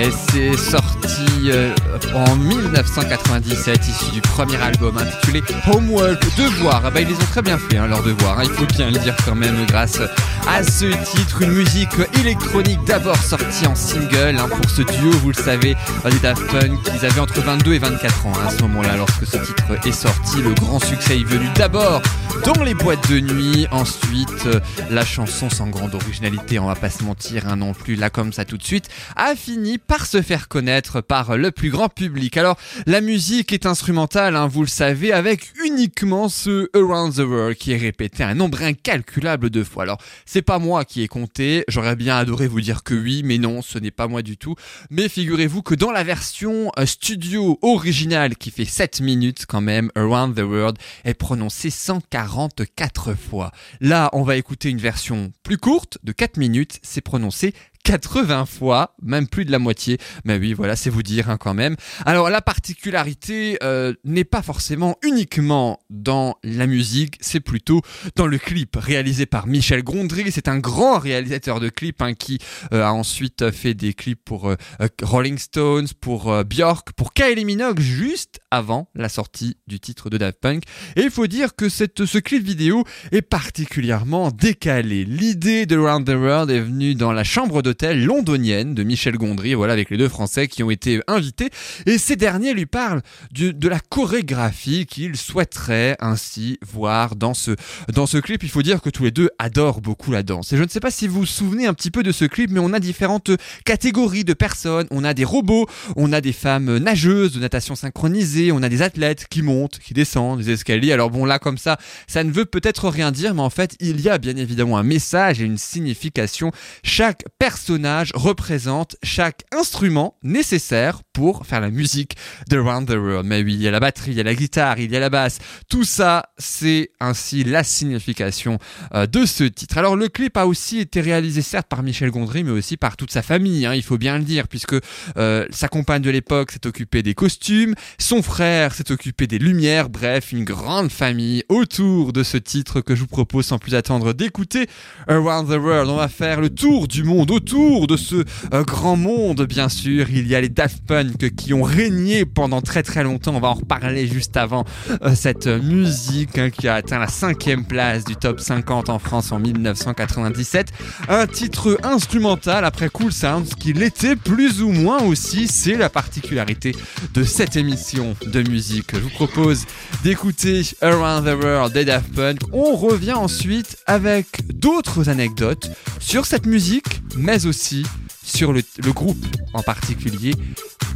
Et 0.00 0.10
c'est 0.12 0.56
sorti 0.56 1.50
euh, 1.50 1.74
en 2.14 2.36
1997, 2.36 3.88
issu 3.88 4.10
du 4.12 4.20
premier 4.20 4.56
album 4.56 4.96
intitulé 4.98 5.42
Homework. 5.72 6.22
Devoir, 6.36 6.82
ah 6.84 6.90
bah 6.90 7.00
ils 7.00 7.08
les 7.08 7.14
ont 7.14 7.28
très 7.30 7.42
bien 7.42 7.58
fait, 7.58 7.76
hein, 7.76 7.86
leurs 7.86 8.02
devoirs, 8.02 8.38
hein, 8.38 8.44
il 8.44 8.50
faut 8.50 8.66
bien 8.66 8.90
le 8.90 8.98
dire 8.98 9.16
quand 9.24 9.34
même, 9.34 9.66
grâce 9.66 10.00
à 10.46 10.62
ce 10.62 10.86
titre, 10.86 11.42
une 11.42 11.52
musique 11.52 11.88
électronique 12.20 12.78
d'abord 12.86 13.16
sortie 13.16 13.66
en 13.66 13.74
single 13.74 14.36
hein, 14.38 14.48
pour 14.48 14.70
ce 14.70 14.82
duo, 14.82 15.10
vous 15.22 15.30
le 15.30 15.34
savez, 15.34 15.76
des 16.10 16.18
Daft 16.20 16.46
Punk, 16.48 16.78
ils 16.94 17.06
avaient 17.06 17.20
entre 17.20 17.40
22 17.40 17.74
et 17.74 17.78
24 17.78 18.26
ans 18.26 18.32
hein, 18.36 18.46
à 18.46 18.50
ce 18.50 18.62
moment-là, 18.62 18.96
lorsque 18.96 19.26
ce 19.26 19.36
titre 19.38 19.86
est 19.86 19.92
sorti. 19.92 20.42
Le 20.42 20.54
grand 20.54 20.78
succès 20.78 21.18
est 21.18 21.24
venu 21.24 21.46
d'abord 21.56 22.02
dans 22.44 22.62
les 22.62 22.74
boîtes 22.74 23.10
de 23.10 23.20
nuit, 23.20 23.66
ensuite 23.70 24.46
euh, 24.46 24.60
la 24.90 25.04
chanson 25.04 25.50
sans 25.50 25.68
grande 25.68 25.94
originalité, 25.94 26.58
on 26.58 26.66
va 26.66 26.74
pas 26.74 26.90
se 26.90 27.02
mentir, 27.02 27.56
non 27.56 27.74
plus 27.74 27.96
là 27.96 28.10
comme 28.10 28.32
ça 28.32 28.44
tout 28.44 28.56
de 28.56 28.62
suite, 28.62 28.88
a 29.16 29.34
fini 29.34 29.78
par 29.78 30.06
se 30.06 30.22
faire 30.22 30.48
connaître 30.48 31.00
par 31.00 31.36
le 31.36 31.50
plus 31.50 31.70
grand 31.70 31.87
public. 31.88 32.36
Alors, 32.36 32.56
la 32.86 33.00
musique 33.00 33.52
est 33.52 33.66
instrumentale, 33.66 34.36
hein, 34.36 34.46
vous 34.46 34.62
le 34.62 34.68
savez, 34.68 35.12
avec 35.12 35.52
uniquement 35.64 36.28
ce 36.28 36.68
Around 36.74 37.14
the 37.14 37.18
World 37.18 37.56
qui 37.56 37.72
est 37.72 37.76
répété 37.76 38.22
un 38.22 38.34
nombre 38.34 38.62
incalculable 38.62 39.50
de 39.50 39.62
fois. 39.64 39.84
Alors, 39.84 39.98
c'est 40.26 40.42
pas 40.42 40.58
moi 40.58 40.84
qui 40.84 41.02
ai 41.02 41.08
compté, 41.08 41.64
j'aurais 41.68 41.96
bien 41.96 42.16
adoré 42.16 42.48
vous 42.48 42.60
dire 42.60 42.82
que 42.82 42.94
oui, 42.94 43.22
mais 43.24 43.38
non, 43.38 43.62
ce 43.62 43.78
n'est 43.78 43.90
pas 43.90 44.08
moi 44.08 44.22
du 44.22 44.36
tout. 44.36 44.54
Mais 44.90 45.08
figurez-vous 45.08 45.62
que 45.62 45.74
dans 45.74 45.90
la 45.90 46.04
version 46.04 46.70
euh, 46.78 46.86
studio 46.86 47.58
originale 47.62 48.36
qui 48.36 48.50
fait 48.50 48.64
7 48.64 49.00
minutes 49.00 49.46
quand 49.46 49.60
même, 49.60 49.90
Around 49.94 50.34
the 50.34 50.40
World 50.40 50.78
est 51.04 51.14
prononcé 51.14 51.70
144 51.70 53.14
fois. 53.14 53.50
Là, 53.80 54.10
on 54.12 54.22
va 54.22 54.36
écouter 54.36 54.70
une 54.70 54.78
version 54.78 55.32
plus 55.42 55.58
courte 55.58 55.98
de 56.02 56.12
4 56.12 56.36
minutes, 56.36 56.78
c'est 56.82 57.00
prononcé 57.00 57.54
80 57.88 58.44
fois, 58.44 58.94
même 59.02 59.26
plus 59.26 59.46
de 59.46 59.50
la 59.50 59.58
moitié. 59.58 59.96
Mais 60.26 60.36
oui, 60.36 60.52
voilà, 60.52 60.76
c'est 60.76 60.90
vous 60.90 61.02
dire 61.02 61.30
hein, 61.30 61.38
quand 61.38 61.54
même. 61.54 61.74
Alors 62.04 62.28
la 62.28 62.42
particularité 62.42 63.56
euh, 63.62 63.94
n'est 64.04 64.24
pas 64.24 64.42
forcément 64.42 64.98
uniquement 65.02 65.80
dans 65.88 66.36
la 66.44 66.66
musique, 66.66 67.16
c'est 67.22 67.40
plutôt 67.40 67.80
dans 68.14 68.26
le 68.26 68.36
clip 68.36 68.76
réalisé 68.76 69.24
par 69.24 69.46
Michel 69.46 69.82
Gondry. 69.82 70.30
C'est 70.30 70.48
un 70.48 70.58
grand 70.58 70.98
réalisateur 70.98 71.60
de 71.60 71.70
clips 71.70 72.02
hein, 72.02 72.12
qui 72.12 72.36
euh, 72.74 72.84
a 72.84 72.92
ensuite 72.92 73.50
fait 73.52 73.72
des 73.72 73.94
clips 73.94 74.22
pour 74.22 74.50
euh, 74.50 74.56
Rolling 75.00 75.38
Stones, 75.38 75.88
pour 75.98 76.44
Björk, 76.44 76.92
pour 76.92 77.14
Kylie 77.14 77.46
Minogue 77.46 77.80
juste 77.80 78.38
avant 78.50 78.90
la 78.94 79.08
sortie 79.08 79.56
du 79.66 79.80
titre 79.80 80.10
de 80.10 80.18
Daft 80.18 80.40
Punk. 80.42 80.64
Et 80.96 81.04
il 81.04 81.10
faut 81.10 81.26
dire 81.26 81.56
que 81.56 81.70
cette, 81.70 82.04
ce 82.04 82.18
clip 82.18 82.44
vidéo 82.44 82.84
est 83.12 83.22
particulièrement 83.22 84.30
décalé. 84.30 85.06
L'idée 85.06 85.64
de 85.64 85.78
Round 85.78 86.06
the 86.06 86.10
World 86.10 86.50
est 86.50 86.60
venue 86.60 86.94
dans 86.94 87.12
la 87.12 87.24
chambre 87.24 87.62
d'hôtel 87.62 87.77
londonienne 87.82 88.74
de 88.74 88.82
Michel 88.82 89.16
Gondry, 89.16 89.54
voilà, 89.54 89.72
avec 89.72 89.90
les 89.90 89.96
deux 89.96 90.08
Français 90.08 90.48
qui 90.48 90.62
ont 90.62 90.70
été 90.70 91.00
invités. 91.06 91.50
Et 91.86 91.98
ces 91.98 92.16
derniers 92.16 92.54
lui 92.54 92.66
parlent 92.66 93.02
de 93.32 93.68
la 93.68 93.80
chorégraphie 93.80 94.86
qu'ils 94.86 95.16
souhaiteraient 95.16 95.96
ainsi 96.00 96.58
voir 96.66 97.16
dans 97.16 97.34
ce, 97.34 97.52
dans 97.92 98.06
ce 98.06 98.18
clip. 98.18 98.42
Il 98.42 98.50
faut 98.50 98.62
dire 98.62 98.80
que 98.80 98.90
tous 98.90 99.04
les 99.04 99.10
deux 99.10 99.30
adorent 99.38 99.80
beaucoup 99.80 100.12
la 100.12 100.22
danse. 100.22 100.52
Et 100.52 100.56
je 100.56 100.62
ne 100.62 100.68
sais 100.68 100.80
pas 100.80 100.90
si 100.90 101.06
vous 101.06 101.20
vous 101.20 101.26
souvenez 101.26 101.66
un 101.66 101.74
petit 101.74 101.90
peu 101.90 102.02
de 102.02 102.12
ce 102.12 102.24
clip, 102.24 102.50
mais 102.50 102.60
on 102.60 102.72
a 102.72 102.80
différentes 102.80 103.30
catégories 103.64 104.24
de 104.24 104.34
personnes. 104.34 104.86
On 104.90 105.04
a 105.04 105.14
des 105.14 105.24
robots, 105.24 105.66
on 105.96 106.12
a 106.12 106.20
des 106.20 106.32
femmes 106.32 106.78
nageuses 106.78 107.32
de 107.32 107.40
natation 107.40 107.74
synchronisée, 107.74 108.52
on 108.52 108.62
a 108.62 108.68
des 108.68 108.82
athlètes 108.82 109.26
qui 109.28 109.42
montent, 109.42 109.78
qui 109.78 109.94
descendent 109.94 110.40
des 110.40 110.50
escaliers. 110.50 110.92
Alors 110.92 111.10
bon, 111.10 111.24
là, 111.24 111.38
comme 111.38 111.58
ça, 111.58 111.78
ça 112.06 112.24
ne 112.24 112.30
veut 112.30 112.44
peut-être 112.44 112.88
rien 112.88 113.12
dire, 113.12 113.34
mais 113.34 113.42
en 113.42 113.50
fait, 113.50 113.76
il 113.80 114.00
y 114.00 114.08
a 114.08 114.18
bien 114.18 114.36
évidemment 114.36 114.78
un 114.78 114.82
message 114.82 115.40
et 115.40 115.44
une 115.44 115.58
signification. 115.58 116.52
Chaque 116.82 117.24
personnage 117.58 118.12
représente 118.14 118.94
chaque 119.02 119.42
instrument 119.52 120.16
nécessaire 120.22 121.00
pour 121.12 121.44
faire 121.44 121.60
la 121.60 121.70
musique 121.70 122.16
de 122.48 122.56
Round 122.56 122.86
the 122.86 122.92
World. 122.92 123.26
Mais 123.26 123.42
oui, 123.42 123.54
il 123.54 123.62
y 123.62 123.66
a 123.66 123.72
la 123.72 123.80
batterie, 123.80 124.12
il 124.12 124.16
y 124.16 124.20
a 124.20 124.22
la 124.22 124.36
guitare, 124.36 124.78
il 124.78 124.92
y 124.92 124.96
a 124.96 125.00
la 125.00 125.10
basse. 125.10 125.38
Tout 125.68 125.82
ça, 125.82 126.26
c'est 126.38 126.92
ainsi 127.00 127.42
la 127.42 127.64
signification 127.64 128.58
euh, 128.94 129.06
de 129.06 129.26
ce 129.26 129.42
titre. 129.42 129.76
Alors 129.76 129.96
le 129.96 130.06
clip 130.06 130.36
a 130.36 130.46
aussi 130.46 130.78
été 130.78 131.00
réalisé 131.00 131.42
certes 131.42 131.66
par 131.68 131.82
Michel 131.82 132.12
Gondry, 132.12 132.44
mais 132.44 132.52
aussi 132.52 132.76
par 132.76 132.96
toute 132.96 133.10
sa 133.10 133.22
famille, 133.22 133.66
hein, 133.66 133.74
il 133.74 133.82
faut 133.82 133.98
bien 133.98 134.18
le 134.18 134.24
dire, 134.24 134.46
puisque 134.46 134.76
euh, 135.16 135.44
sa 135.50 135.66
compagne 135.66 136.02
de 136.02 136.10
l'époque 136.10 136.52
s'est 136.52 136.64
occupée 136.64 137.02
des 137.02 137.14
costumes, 137.14 137.74
son 137.98 138.22
frère 138.22 138.72
s'est 138.72 138.92
occupé 138.92 139.26
des 139.26 139.40
lumières, 139.40 139.88
bref, 139.88 140.30
une 140.30 140.44
grande 140.44 140.92
famille 140.92 141.42
autour 141.48 142.12
de 142.12 142.22
ce 142.22 142.36
titre 142.36 142.80
que 142.80 142.94
je 142.94 143.00
vous 143.00 143.08
propose 143.08 143.46
sans 143.46 143.58
plus 143.58 143.74
attendre 143.74 144.12
d'écouter 144.12 144.68
Around 145.08 145.48
the 145.48 145.60
World. 145.60 145.90
On 145.90 145.96
va 145.96 146.06
faire 146.06 146.40
le 146.40 146.50
tour 146.50 146.86
du 146.86 147.02
monde, 147.02 147.32
autour 147.32 147.47
de 147.48 147.96
ce 147.96 148.24
euh, 148.52 148.62
grand 148.62 148.96
monde, 148.96 149.46
bien 149.46 149.70
sûr. 149.70 150.10
Il 150.10 150.26
y 150.26 150.34
a 150.34 150.40
les 150.40 150.50
Daft 150.50 150.84
Punk 150.86 151.34
qui 151.34 151.54
ont 151.54 151.62
régné 151.62 152.26
pendant 152.26 152.60
très 152.60 152.82
très 152.82 153.02
longtemps. 153.02 153.34
On 153.34 153.40
va 153.40 153.48
en 153.48 153.54
reparler 153.54 154.06
juste 154.06 154.36
avant 154.36 154.64
euh, 155.02 155.14
cette 155.14 155.46
musique 155.46 156.36
hein, 156.36 156.50
qui 156.50 156.68
a 156.68 156.74
atteint 156.74 156.98
la 156.98 157.06
cinquième 157.06 157.64
place 157.64 158.04
du 158.04 158.16
top 158.16 158.40
50 158.40 158.90
en 158.90 158.98
France 158.98 159.32
en 159.32 159.38
1997. 159.38 160.72
Un 161.08 161.26
titre 161.26 161.78
instrumental 161.82 162.66
après 162.66 162.90
Cool 162.90 163.12
Sounds 163.12 163.54
qui 163.58 163.72
l'était 163.72 164.16
plus 164.16 164.60
ou 164.60 164.70
moins 164.70 165.02
aussi. 165.02 165.48
C'est 165.48 165.76
la 165.76 165.88
particularité 165.88 166.74
de 167.14 167.22
cette 167.22 167.56
émission 167.56 168.14
de 168.26 168.42
musique. 168.42 168.90
Je 168.92 169.00
vous 169.00 169.10
propose 169.10 169.64
d'écouter 170.04 170.62
Around 170.82 171.24
the 171.24 171.42
World 171.42 171.72
des 171.72 171.86
Daft 171.86 172.12
Punk. 172.14 172.40
On 172.52 172.76
revient 172.76 173.14
ensuite 173.14 173.78
avec 173.86 174.26
d'autres 174.52 175.08
anecdotes 175.08 175.70
sur 175.98 176.26
cette 176.26 176.46
musique, 176.46 177.00
mais 177.16 177.37
aussi 177.46 177.84
sur 178.24 178.52
le, 178.52 178.62
le 178.84 178.92
groupe 178.92 179.24
en 179.52 179.62
particulier 179.62 180.34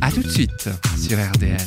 À 0.01 0.11
tout 0.11 0.23
de 0.23 0.29
suite 0.29 0.69
sur 0.97 1.19
RDL. 1.19 1.59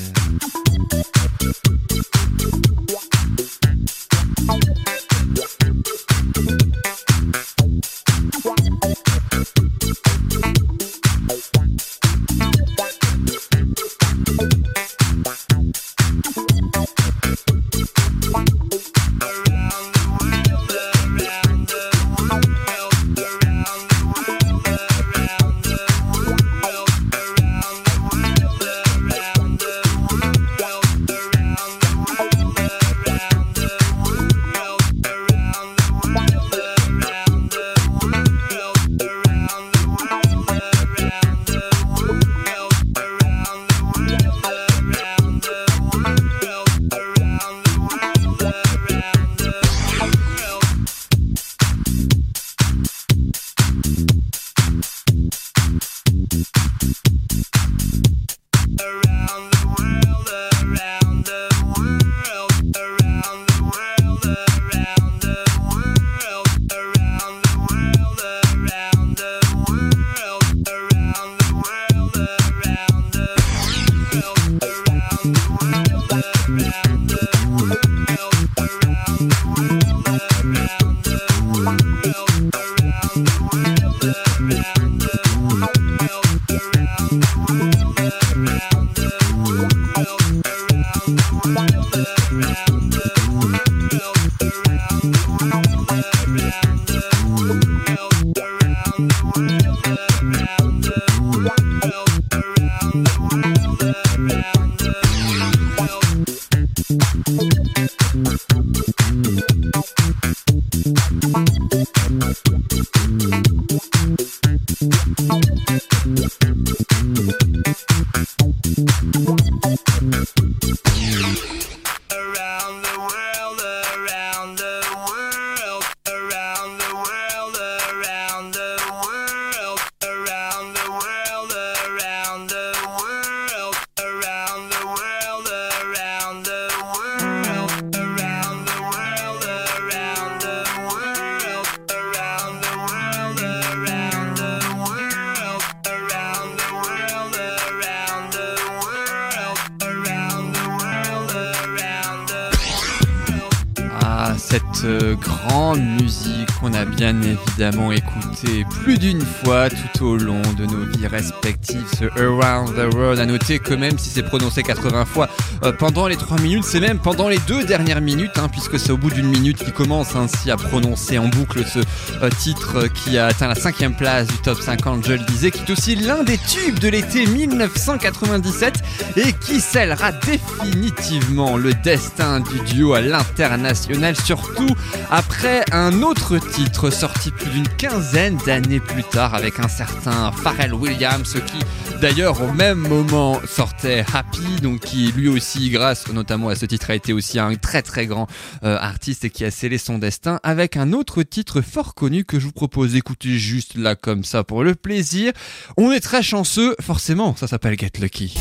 Évidemment 157.58 157.94
écoutée 157.94 158.66
plus 158.82 158.98
d'une 158.98 159.22
fois 159.22 159.70
tout 159.70 160.06
au 160.06 160.18
long 160.18 160.42
de 160.58 160.66
nos 160.66 160.86
vies 160.92 161.08
respectives, 161.08 161.86
ce 161.98 162.04
Around 162.20 162.76
the 162.76 162.94
World. 162.94 163.20
À 163.20 163.26
noter 163.26 163.60
que 163.60 163.74
même 163.74 163.98
si 163.98 164.10
c'est 164.10 164.24
prononcé 164.24 164.62
80 164.62 165.06
fois 165.06 165.30
euh, 165.64 165.72
pendant 165.72 166.08
les 166.08 166.18
3 166.18 166.42
minutes, 166.42 166.66
c'est 166.66 166.82
même 166.82 167.00
pendant 167.00 167.30
les 167.30 167.38
deux 167.48 167.64
dernières 167.64 168.02
minutes, 168.02 168.38
hein, 168.38 168.50
puisque 168.52 168.78
c'est 168.78 168.92
au 168.92 168.98
bout 168.98 169.10
d'une 169.10 169.30
minute 169.30 169.58
qu'il 169.58 169.72
commence 169.72 170.18
ainsi 170.18 170.52
à 170.52 170.58
prononcer 170.58 171.18
en 171.18 171.30
boucle 171.30 171.64
ce 171.66 171.80
euh, 172.22 172.30
titre 172.30 172.88
qui 172.88 173.18
a 173.18 173.28
atteint 173.28 173.48
la 173.48 173.56
cinquième 173.56 173.96
place 173.96 174.28
du 174.28 174.38
top 174.40 174.60
50, 174.60 175.06
je 175.08 175.14
le 175.14 175.20
disais, 175.20 175.52
qui 175.52 175.60
est 175.60 175.72
aussi 175.72 175.96
l'un 175.96 176.24
des 176.24 176.38
tubes 176.38 176.80
de 176.80 176.90
l'été 176.90 177.26
1997 177.26 178.74
et 179.16 179.32
qui 179.32 179.62
scellera 179.62 180.12
définitivement 180.12 181.56
le 181.56 181.74
destin 181.74 182.42
du 182.42 182.60
duo 182.74 182.96
à 182.96 183.02
l'international, 183.02 184.18
surtout 184.18 184.76
après 185.10 185.64
un 185.72 186.02
autre 186.02 186.38
titre 186.38 186.90
sorti 186.90 187.32
plus 187.32 187.45
d'une 187.52 187.68
quinzaine 187.68 188.38
d'années 188.46 188.80
plus 188.80 189.04
tard 189.04 189.34
avec 189.36 189.60
un 189.60 189.68
certain 189.68 190.32
Pharrell 190.32 190.74
Williams 190.74 191.36
qui 191.46 192.00
d'ailleurs 192.00 192.42
au 192.42 192.52
même 192.52 192.80
moment 192.80 193.40
sortait 193.48 194.06
Happy, 194.14 194.62
donc 194.62 194.82
qui 194.82 195.12
lui 195.12 195.28
aussi 195.28 195.70
grâce 195.70 196.08
notamment 196.12 196.50
à 196.50 196.56
ce 196.56 196.66
titre 196.66 196.90
a 196.90 196.96
été 196.96 197.14
aussi 197.14 197.40
un 197.40 197.56
très 197.56 197.82
très 197.82 198.06
grand 198.06 198.28
euh, 198.64 198.78
artiste 198.80 199.26
et 199.26 199.30
qui 199.30 199.46
a 199.46 199.52
scellé 199.52 199.78
son 199.78 199.98
destin 199.98 200.40
avec 200.44 200.78
un 200.78 200.94
autre 200.94 201.24
titre 201.24 201.62
fort 201.62 201.96
connu 201.96 202.26
que 202.26 202.40
je 202.40 202.46
vous 202.46 202.52
propose 202.52 202.94
d'écouter 202.94 203.38
juste 203.38 203.76
là 203.76 203.96
comme 203.96 204.24
ça 204.24 204.44
pour 204.44 204.64
le 204.64 204.76
plaisir. 204.76 205.32
On 205.78 205.92
est 205.92 206.02
très 206.02 206.24
chanceux, 206.24 206.76
forcément, 206.82 207.36
ça 207.36 207.48
s'appelle 207.48 207.78
Get 207.78 208.00
Lucky. 208.00 208.36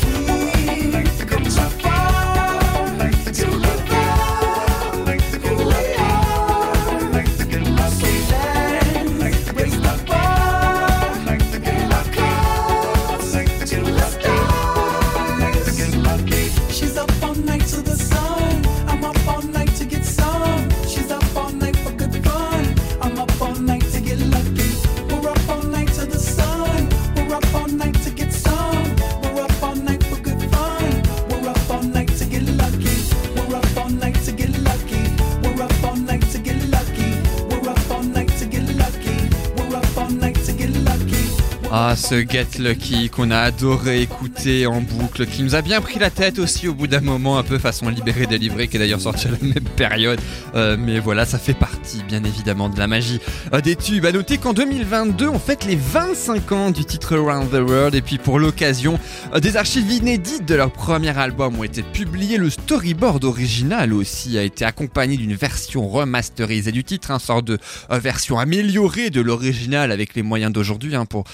Ah, 41.77 41.97
ce 41.97 42.25
Get 42.25 42.57
Lucky 42.57 43.09
qu'on 43.09 43.31
a 43.31 43.39
adoré 43.39 44.01
écouter 44.01 44.65
en 44.65 44.79
boucle, 44.79 45.25
qui 45.25 45.43
nous 45.43 45.55
a 45.55 45.61
bien 45.61 45.81
pris 45.81 45.99
la 45.99 46.09
tête 46.09 46.39
aussi 46.39 46.69
au 46.69 46.73
bout 46.73 46.87
d'un 46.87 47.01
moment, 47.01 47.37
un 47.37 47.43
peu 47.43 47.57
façon 47.57 47.89
libéré 47.89 48.27
délivré, 48.27 48.69
qui 48.69 48.77
est 48.77 48.79
d'ailleurs 48.79 49.01
sorti 49.01 49.27
à 49.27 49.31
la 49.31 49.37
même 49.41 49.65
période. 49.75 50.21
Euh, 50.55 50.77
mais 50.79 51.01
voilà, 51.01 51.25
ça 51.25 51.37
fait 51.37 51.53
partie, 51.53 52.01
bien 52.07 52.23
évidemment, 52.23 52.69
de 52.69 52.79
la 52.79 52.87
magie 52.87 53.19
euh, 53.53 53.59
des 53.59 53.75
tubes. 53.75 54.05
À 54.05 54.13
noter 54.13 54.37
qu'en 54.37 54.53
2022, 54.53 55.27
on 55.27 55.37
fête 55.37 55.65
les 55.65 55.75
25 55.75 56.51
ans 56.53 56.71
du 56.71 56.85
titre 56.85 57.17
Around 57.17 57.49
the 57.49 57.55
World. 57.55 57.93
Et 57.93 58.01
puis 58.01 58.19
pour 58.19 58.39
l'occasion, 58.39 58.97
euh, 59.33 59.41
des 59.41 59.57
archives 59.57 59.91
inédites 59.91 60.45
de 60.45 60.55
leur 60.55 60.71
premier 60.71 61.17
album 61.17 61.59
ont 61.59 61.65
été 61.65 61.83
publiées. 61.83 62.37
Le 62.37 62.51
storyboard 62.51 63.25
original 63.25 63.91
aussi 63.91 64.37
a 64.37 64.43
été 64.43 64.63
accompagné 64.63 65.17
d'une 65.17 65.35
version 65.35 65.89
remasterisée 65.89 66.71
du 66.71 66.85
titre, 66.85 67.11
un 67.11 67.19
sort 67.19 67.43
de 67.43 67.59
version 67.89 68.39
améliorée 68.39 69.09
de 69.09 69.19
l'original 69.19 69.91
avec 69.91 70.15
les 70.15 70.23
moyens 70.23 70.53
d'aujourd'hui 70.53 70.95
hein, 70.95 71.05
pour 71.05 71.25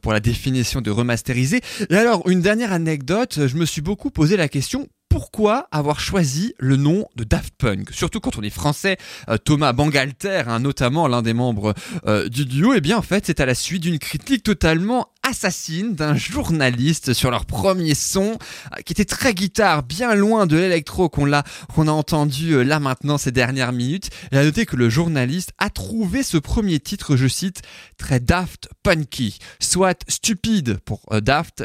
pour 0.00 0.12
la 0.12 0.20
définition 0.20 0.80
de 0.80 0.90
remasterisé. 0.90 1.60
Et 1.90 1.94
alors, 1.94 2.28
une 2.28 2.40
dernière 2.40 2.72
anecdote, 2.72 3.46
je 3.46 3.56
me 3.56 3.66
suis 3.66 3.82
beaucoup 3.82 4.10
posé 4.10 4.36
la 4.36 4.48
question 4.48 4.88
pourquoi 5.08 5.68
avoir 5.70 6.00
choisi 6.00 6.54
le 6.58 6.76
nom 6.76 7.06
de 7.16 7.24
Daft 7.24 7.54
Punk? 7.56 7.90
Surtout 7.92 8.20
quand 8.20 8.38
on 8.38 8.42
est 8.42 8.50
français, 8.50 8.98
euh, 9.28 9.38
Thomas 9.38 9.72
Bangalter, 9.72 10.44
hein, 10.46 10.60
notamment 10.60 11.08
l'un 11.08 11.22
des 11.22 11.32
membres 11.32 11.74
euh, 12.06 12.28
du 12.28 12.44
duo, 12.44 12.74
et 12.74 12.80
bien 12.80 12.98
en 12.98 13.02
fait 13.02 13.24
c'est 13.26 13.40
à 13.40 13.46
la 13.46 13.54
suite 13.54 13.82
d'une 13.82 13.98
critique 13.98 14.42
totalement 14.42 15.08
Assassin 15.22 15.90
d'un 15.90 16.14
journaliste 16.14 17.12
sur 17.12 17.30
leur 17.30 17.44
premier 17.44 17.94
son 17.94 18.38
euh, 18.72 18.80
qui 18.84 18.92
était 18.92 19.04
très 19.04 19.34
guitare, 19.34 19.82
bien 19.82 20.14
loin 20.14 20.46
de 20.46 20.56
l'électro 20.56 21.08
qu'on 21.08 21.32
a 21.32 21.44
entendu 21.76 22.62
là 22.64 22.80
maintenant 22.80 23.18
ces 23.18 23.32
dernières 23.32 23.72
minutes. 23.72 24.10
Et 24.32 24.38
à 24.38 24.44
noter 24.44 24.66
que 24.66 24.76
le 24.76 24.88
journaliste 24.88 25.52
a 25.58 25.70
trouvé 25.70 26.22
ce 26.22 26.38
premier 26.38 26.80
titre, 26.80 27.16
je 27.16 27.26
cite, 27.28 27.62
très 27.98 28.20
daft 28.20 28.68
punky, 28.82 29.38
soit 29.60 30.02
stupide 30.08 30.78
pour 30.84 31.00
daft, 31.20 31.64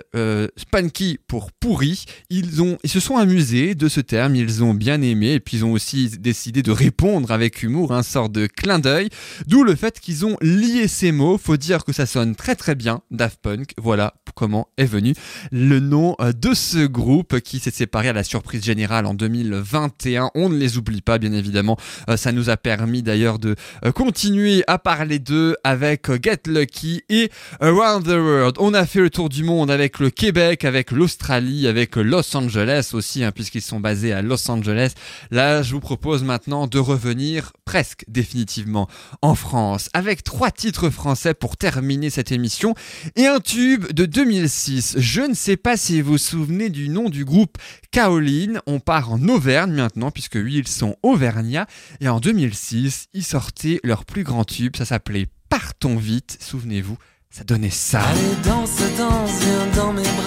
punky 0.72 1.20
pour 1.28 1.52
pourri. 1.52 2.06
Ils 2.30 2.62
ont 2.62 2.78
ils 2.84 2.89
se 2.89 3.00
sont 3.00 3.16
amusés 3.18 3.32
de 3.34 3.88
ce 3.88 3.99
terme, 3.99 4.36
ils 4.36 4.63
ont 4.63 4.75
bien 4.75 5.01
aimé 5.01 5.34
et 5.34 5.39
puis 5.39 5.57
ils 5.57 5.65
ont 5.65 5.71
aussi 5.71 6.09
décidé 6.19 6.61
de 6.61 6.71
répondre 6.71 7.31
avec 7.31 7.63
humour, 7.63 7.91
un 7.91 8.03
sort 8.03 8.29
de 8.29 8.45
clin 8.45 8.77
d'œil. 8.77 9.09
D'où 9.47 9.63
le 9.63 9.75
fait 9.75 9.99
qu'ils 9.99 10.25
ont 10.25 10.38
lié 10.39 10.88
ces 10.88 11.11
mots. 11.11 11.39
Faut 11.39 11.57
dire 11.57 11.84
que 11.84 11.93
ça 11.93 12.05
sonne 12.05 12.36
très 12.36 12.55
très 12.55 12.75
bien, 12.75 13.01
Daft 13.09 13.39
Punk. 13.41 13.71
Voilà 13.77 14.13
comment 14.36 14.67
est 14.77 14.86
venu 14.86 15.15
le 15.51 15.79
nom 15.79 16.15
euh, 16.21 16.31
de 16.31 16.53
ce 16.53 16.86
groupe 16.86 17.39
qui 17.39 17.59
s'est 17.59 17.71
séparé 17.71 18.09
à 18.09 18.13
la 18.13 18.23
surprise 18.23 18.63
générale 18.63 19.07
en 19.07 19.13
2021. 19.15 20.29
On 20.36 20.49
ne 20.49 20.57
les 20.57 20.77
oublie 20.77 21.01
pas, 21.01 21.17
bien 21.17 21.34
évidemment. 21.34 21.77
Euh, 22.09 22.17
Ça 22.17 22.31
nous 22.31 22.49
a 22.49 22.57
permis 22.57 23.01
d'ailleurs 23.01 23.39
de 23.39 23.55
euh, 23.84 23.91
continuer 23.91 24.63
à 24.67 24.77
parler 24.77 25.17
d'eux 25.19 25.55
avec 25.63 26.07
Get 26.23 26.41
Lucky 26.47 27.01
et 27.09 27.31
Around 27.59 28.05
the 28.05 28.09
World. 28.09 28.55
On 28.59 28.73
a 28.73 28.86
fait 28.86 29.01
le 29.01 29.09
tour 29.09 29.29
du 29.29 29.43
monde 29.43 29.71
avec 29.71 29.99
le 29.99 30.09
Québec, 30.09 30.65
avec 30.65 30.91
l'Australie, 30.91 31.67
avec 31.67 31.95
Los 31.95 32.36
Angeles 32.36 32.91
aussi, 32.93 33.22
hein, 33.24 33.32
puisqu'ils 33.32 33.61
sont 33.61 33.80
basés 33.80 34.13
à 34.13 34.21
Los 34.21 34.49
Angeles. 34.49 34.93
Là, 35.32 35.61
je 35.61 35.74
vous 35.74 35.80
propose 35.80 36.24
maintenant 36.24 36.67
de 36.67 36.80
revenir 36.80 37.53
presque 37.65 38.05
définitivement 38.07 38.88
en 39.21 39.36
France 39.36 39.89
avec 39.93 40.24
trois 40.24 40.51
titres 40.51 40.89
français 40.89 41.34
pour 41.34 41.57
terminer 41.57 42.09
cette 42.09 42.32
émission 42.32 42.76
et 43.15 43.28
un 43.28 43.39
tube 43.39 43.91
de 43.91 44.05
2006. 44.05 44.95
Je 44.97 45.21
ne 45.21 45.34
sais 45.34 45.57
pas 45.57 45.78
si 45.78 46.01
vous 46.01 46.13
vous 46.13 46.17
souvenez 46.17 46.69
du 46.69 46.89
nom 46.89 47.09
du 47.09 47.26
groupe 47.26 47.57
Kaolin. 47.91 48.59
On 48.67 48.80
part 48.80 49.11
en 49.11 49.21
Auvergne 49.28 49.74
maintenant 49.74 50.11
puisque 50.11 50.36
oui, 50.36 50.57
ils 50.57 50.67
sont 50.67 50.95
auvergnats 51.01 51.67
et 52.01 52.09
en 52.09 52.19
2006, 52.19 53.07
ils 53.13 53.24
sortaient 53.24 53.80
leur 53.84 54.05
plus 54.05 54.24
grand 54.24 54.43
tube. 54.43 54.76
Ça 54.76 54.86
s'appelait 54.86 55.28
Partons 55.49 55.97
vite. 55.97 56.38
Souvenez-vous, 56.41 56.97
ça 57.30 57.43
donnait 57.43 57.69
ça. 57.69 58.01
Allez, 58.01 58.21
danse, 58.43 58.78
danse, 58.97 59.39
viens 59.39 59.67
dans 59.76 59.93
mes 59.93 60.01
bras. 60.01 60.22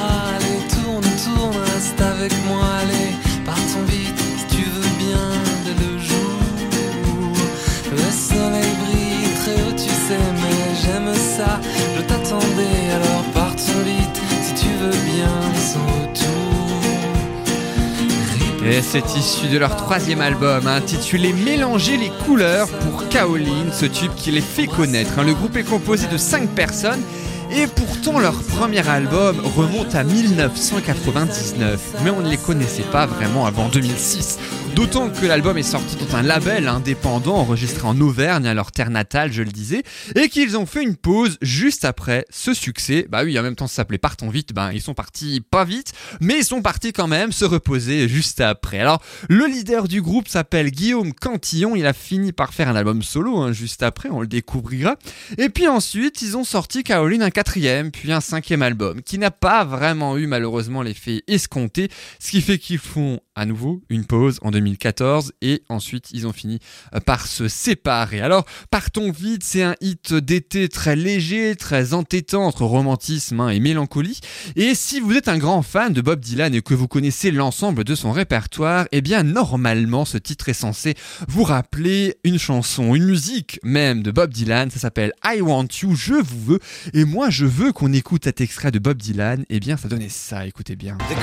Je 11.96 12.02
t'attendais, 12.02 12.90
alors 12.94 13.22
partons 13.34 13.80
vite 13.84 14.20
si 14.42 14.54
tu 14.64 14.68
veux 14.80 14.90
bien 14.90 15.30
sans. 15.54 16.06
Et 18.68 18.82
c'est 18.82 19.14
issu 19.16 19.46
de 19.46 19.58
leur 19.58 19.76
troisième 19.76 20.20
album, 20.20 20.66
intitulé 20.66 21.32
Mélanger 21.32 21.96
les 21.96 22.10
couleurs 22.26 22.66
pour 22.68 23.08
Kaolin, 23.08 23.70
ce 23.72 23.86
tube 23.86 24.10
qui 24.16 24.32
les 24.32 24.40
fait 24.40 24.66
connaître. 24.66 25.20
hein. 25.20 25.22
Le 25.22 25.34
groupe 25.34 25.56
est 25.56 25.62
composé 25.62 26.08
de 26.08 26.16
5 26.16 26.48
personnes 26.48 27.00
et 27.52 27.68
pourtant 27.68 28.18
leur 28.18 28.34
premier 28.42 28.86
album 28.88 29.36
remonte 29.56 29.94
à 29.94 30.02
1999. 30.02 31.80
Mais 32.02 32.10
on 32.10 32.20
ne 32.22 32.28
les 32.28 32.38
connaissait 32.38 32.82
pas 32.82 33.06
vraiment 33.06 33.46
avant 33.46 33.68
2006. 33.68 34.38
D'autant 34.76 35.08
que 35.08 35.24
l'album 35.24 35.56
est 35.56 35.62
sorti 35.62 35.96
dans 35.96 36.16
un 36.16 36.22
label 36.22 36.68
indépendant 36.68 37.36
enregistré 37.36 37.88
en 37.88 37.98
Auvergne, 37.98 38.46
à 38.46 38.52
leur 38.52 38.72
terre 38.72 38.90
natale, 38.90 39.32
je 39.32 39.42
le 39.42 39.50
disais, 39.50 39.82
et 40.14 40.28
qu'ils 40.28 40.58
ont 40.58 40.66
fait 40.66 40.82
une 40.82 40.96
pause 40.96 41.38
juste 41.40 41.86
après 41.86 42.26
ce 42.28 42.52
succès. 42.52 43.06
Bah 43.08 43.22
oui, 43.24 43.38
en 43.38 43.42
même 43.42 43.56
temps 43.56 43.68
ça 43.68 43.76
s'appelait 43.76 43.96
Partons 43.96 44.28
vite, 44.28 44.52
ben 44.52 44.72
ils 44.72 44.82
sont 44.82 44.92
partis 44.92 45.40
pas 45.40 45.64
vite, 45.64 45.94
mais 46.20 46.40
ils 46.40 46.44
sont 46.44 46.60
partis 46.60 46.92
quand 46.92 47.06
même 47.06 47.32
se 47.32 47.46
reposer 47.46 48.06
juste 48.06 48.42
après. 48.42 48.78
Alors, 48.78 49.02
le 49.30 49.46
leader 49.46 49.88
du 49.88 50.02
groupe 50.02 50.28
s'appelle 50.28 50.70
Guillaume 50.70 51.14
Cantillon, 51.14 51.74
il 51.74 51.86
a 51.86 51.94
fini 51.94 52.32
par 52.32 52.52
faire 52.52 52.68
un 52.68 52.76
album 52.76 53.02
solo 53.02 53.38
hein, 53.38 53.52
juste 53.52 53.82
après, 53.82 54.10
on 54.10 54.20
le 54.20 54.26
découvrira. 54.26 54.96
Et 55.38 55.48
puis 55.48 55.68
ensuite, 55.68 56.20
ils 56.20 56.36
ont 56.36 56.44
sorti 56.44 56.84
Caroline 56.84 57.22
un 57.22 57.30
quatrième, 57.30 57.90
puis 57.90 58.12
un 58.12 58.20
cinquième 58.20 58.60
album, 58.60 59.00
qui 59.00 59.16
n'a 59.16 59.30
pas 59.30 59.64
vraiment 59.64 60.18
eu 60.18 60.26
malheureusement 60.26 60.82
l'effet 60.82 61.22
escompté, 61.28 61.88
ce 62.20 62.30
qui 62.30 62.42
fait 62.42 62.58
qu'ils 62.58 62.76
font 62.76 63.20
à 63.36 63.46
nouveau 63.46 63.82
une 63.90 64.04
pause 64.04 64.38
en 64.42 64.50
2014 64.50 65.32
et 65.42 65.62
ensuite 65.68 66.08
ils 66.12 66.26
ont 66.26 66.32
fini 66.32 66.58
euh, 66.94 67.00
par 67.00 67.26
se 67.26 67.48
séparer. 67.48 68.20
Alors 68.20 68.44
Partons 68.70 69.12
vite, 69.12 69.44
c'est 69.44 69.62
un 69.62 69.74
hit 69.80 70.14
d'été 70.14 70.68
très 70.68 70.96
léger, 70.96 71.54
très 71.56 71.94
entêtant 71.94 72.44
entre 72.46 72.64
romantisme 72.64 73.40
hein, 73.40 73.50
et 73.50 73.60
mélancolie. 73.60 74.20
Et 74.56 74.74
si 74.74 75.00
vous 75.00 75.12
êtes 75.14 75.28
un 75.28 75.38
grand 75.38 75.62
fan 75.62 75.92
de 75.92 76.00
Bob 76.00 76.20
Dylan 76.20 76.54
et 76.54 76.62
que 76.62 76.74
vous 76.74 76.88
connaissez 76.88 77.30
l'ensemble 77.30 77.84
de 77.84 77.94
son 77.94 78.12
répertoire, 78.12 78.86
eh 78.92 79.00
bien 79.00 79.22
normalement 79.22 80.04
ce 80.04 80.18
titre 80.18 80.48
est 80.48 80.54
censé 80.54 80.94
vous 81.28 81.42
rappeler 81.42 82.16
une 82.24 82.38
chanson, 82.38 82.94
une 82.94 83.04
musique 83.04 83.60
même 83.62 84.02
de 84.02 84.10
Bob 84.10 84.32
Dylan. 84.32 84.70
Ça 84.70 84.78
s'appelle 84.78 85.12
I 85.24 85.40
Want 85.40 85.68
You, 85.82 85.94
je 85.94 86.14
vous 86.14 86.44
veux. 86.44 86.60
Et 86.94 87.04
moi 87.04 87.30
je 87.30 87.44
veux 87.44 87.72
qu'on 87.72 87.92
écoute 87.92 88.24
cet 88.24 88.40
extrait 88.40 88.70
de 88.70 88.78
Bob 88.78 88.96
Dylan. 88.96 89.44
Eh 89.48 89.60
bien 89.60 89.76
ça 89.76 89.88
donnait 89.88 90.08
ça, 90.08 90.46
écoutez 90.46 90.76
bien. 90.76 90.96
The 90.98 91.16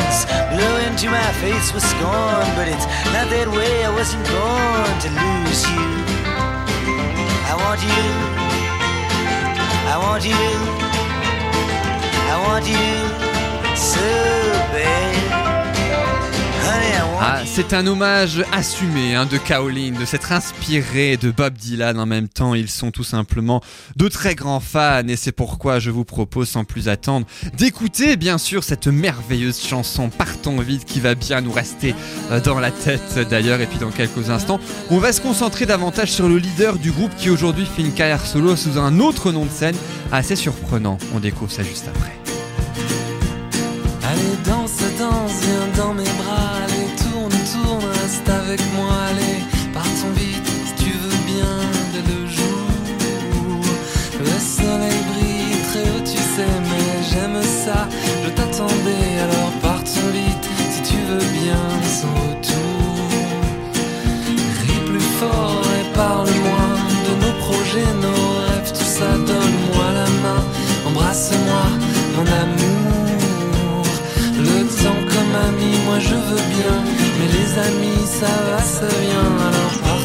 horns 0.00 0.24
blew 0.50 0.76
into 0.86 1.10
my 1.10 1.32
face 1.40 1.72
with 1.72 1.84
scorn, 1.84 2.46
but 2.56 2.68
it's 2.68 2.86
not 3.12 3.28
that 3.30 3.48
way. 3.48 3.84
I 3.84 3.90
wasn't 3.90 4.24
born 4.28 4.94
to 5.04 5.08
lose 5.20 5.62
you. 5.72 5.88
I 7.46 7.54
want 7.62 7.80
you. 7.82 8.04
I 9.92 9.96
want 9.98 10.24
you. 10.24 10.80
I 12.32 12.36
want 12.46 12.66
you 12.66 13.19
c'est 17.60 17.76
un 17.76 17.86
hommage 17.86 18.42
assumé 18.52 19.14
hein, 19.14 19.26
de 19.26 19.36
Kaolin, 19.36 19.92
de 19.92 20.06
s'être 20.06 20.32
inspiré 20.32 21.18
de 21.18 21.30
Bob 21.30 21.52
Dylan 21.52 22.00
en 22.00 22.06
même 22.06 22.26
temps. 22.26 22.54
Ils 22.54 22.70
sont 22.70 22.90
tout 22.90 23.04
simplement 23.04 23.60
de 23.96 24.08
très 24.08 24.34
grands 24.34 24.60
fans 24.60 25.06
et 25.06 25.16
c'est 25.16 25.32
pourquoi 25.32 25.78
je 25.78 25.90
vous 25.90 26.06
propose 26.06 26.48
sans 26.48 26.64
plus 26.64 26.88
attendre 26.88 27.26
d'écouter 27.58 28.16
bien 28.16 28.38
sûr 28.38 28.64
cette 28.64 28.86
merveilleuse 28.86 29.60
chanson 29.60 30.08
Partons 30.08 30.58
vite 30.60 30.86
qui 30.86 31.00
va 31.00 31.14
bien 31.14 31.42
nous 31.42 31.52
rester 31.52 31.94
euh, 32.30 32.40
dans 32.40 32.58
la 32.58 32.70
tête 32.70 33.18
d'ailleurs. 33.28 33.60
Et 33.60 33.66
puis 33.66 33.78
dans 33.78 33.90
quelques 33.90 34.30
instants, 34.30 34.58
on 34.88 34.96
va 34.96 35.12
se 35.12 35.20
concentrer 35.20 35.66
davantage 35.66 36.10
sur 36.10 36.30
le 36.30 36.38
leader 36.38 36.78
du 36.78 36.90
groupe 36.92 37.14
qui 37.18 37.28
aujourd'hui 37.28 37.66
fait 37.66 37.82
une 37.82 37.92
carrière 37.92 38.24
solo 38.24 38.56
sous 38.56 38.78
un 38.78 39.00
autre 39.00 39.32
nom 39.32 39.44
de 39.44 39.50
scène 39.50 39.76
assez 40.12 40.34
surprenant. 40.34 40.96
On 41.14 41.20
découvre 41.20 41.52
ça 41.52 41.62
juste 41.62 41.88
après. 41.88 42.16
Allez, 44.02 44.36
danse, 44.46 44.78
danse, 44.98 45.42
viens 45.42 45.84
dans 45.84 45.92
mes 45.92 46.04
bras. 46.04 46.39
Je 58.24 58.30
t'attendais, 58.30 59.18
alors 59.24 59.52
partons 59.62 60.10
vite 60.12 60.48
si 60.72 60.80
tu 60.90 60.98
veux 61.08 61.26
bien 61.40 61.62
sans 61.84 62.14
retour. 62.26 63.08
Ris 64.62 64.82
plus 64.86 65.08
fort 65.20 65.62
et 65.78 65.86
parle-moi 65.94 66.64
de 67.06 67.12
nos 67.24 67.34
projets, 67.44 67.92
nos 68.02 68.24
rêves, 68.40 68.72
tout 68.72 68.90
ça. 68.98 69.10
Donne-moi 69.28 69.86
la 69.94 70.08
main, 70.24 70.42
embrasse-moi, 70.88 71.64
mon 72.16 72.26
amour. 72.44 73.86
Le 74.38 74.58
temps 74.82 75.02
comme 75.12 75.34
ami, 75.48 75.72
moi 75.86 75.98
je 75.98 76.14
veux 76.14 76.44
bien. 76.56 76.76
Mais 77.18 77.28
les 77.36 77.50
amis, 77.68 78.04
ça 78.20 78.32
va, 78.46 78.60
ça 78.62 78.88
vient. 79.04 79.32
Alors 79.48 79.74
partons 79.84 79.99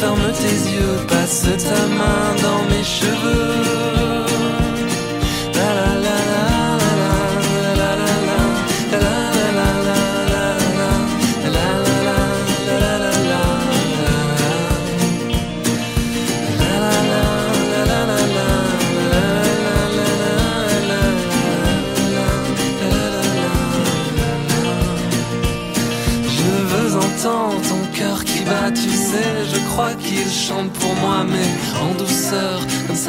ferme 0.00 0.32
tes 0.32 0.70
yeux, 0.72 0.96
passe 1.08 1.42
ta 1.42 1.86
main 1.88 2.34
dans 2.42 2.62
mes 2.70 2.82
cheveux. 2.82 3.79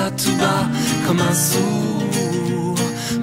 Tout 0.10 0.36
bas, 0.38 0.66
comme 1.06 1.20
un 1.20 1.34
sourd. 1.34 2.02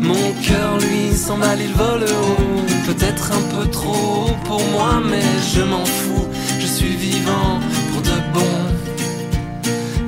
Mon 0.01 0.33
cœur, 0.47 0.79
lui, 0.79 1.17
s'emballe, 1.17 1.61
il 1.61 1.75
vole 1.75 2.05
haut, 2.05 2.63
peut-être 2.87 3.33
un 3.33 3.43
peu 3.55 3.67
trop 3.71 4.31
pour 4.45 4.63
moi, 4.73 5.01
mais 5.05 5.29
je 5.55 5.63
m'en 5.63 5.85
fous, 5.85 6.27
je 6.61 6.67
suis 6.67 6.95
vivant 6.97 7.59
pour 7.91 8.03
de 8.03 8.17
bon. 8.33 8.57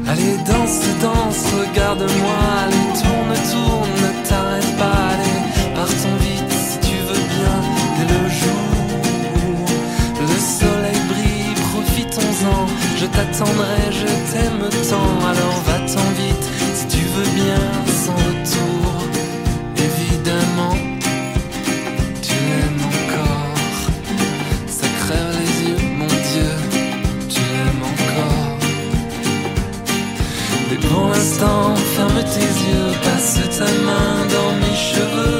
Allez, 0.08 0.36
danse, 0.46 0.80
danse, 1.02 1.44
regarde-moi, 1.60 2.38
allez, 2.62 2.88
tourne, 3.00 3.34
tourne, 3.50 3.94
ne 4.04 4.28
t'arrête 4.28 4.76
pas, 4.78 5.00
allez, 5.12 5.74
partons 5.74 6.16
vite 6.20 6.52
si 6.68 6.78
tu 6.88 6.96
veux 7.08 7.24
bien, 7.36 7.56
dès 7.96 8.08
le 8.14 8.22
jour. 8.40 8.70
Le 10.20 10.38
soleil 10.58 11.00
brille, 11.10 11.54
profitons-en, 11.70 12.66
je 12.96 13.06
t'attendrai, 13.06 13.80
je 13.90 14.10
t'aime 14.32 14.68
tant, 14.88 15.26
alors 15.26 15.60
ta 33.60 33.70
main 33.84 34.26
dans 34.34 34.52
mes 34.60 34.74
cheveux. 34.74 35.39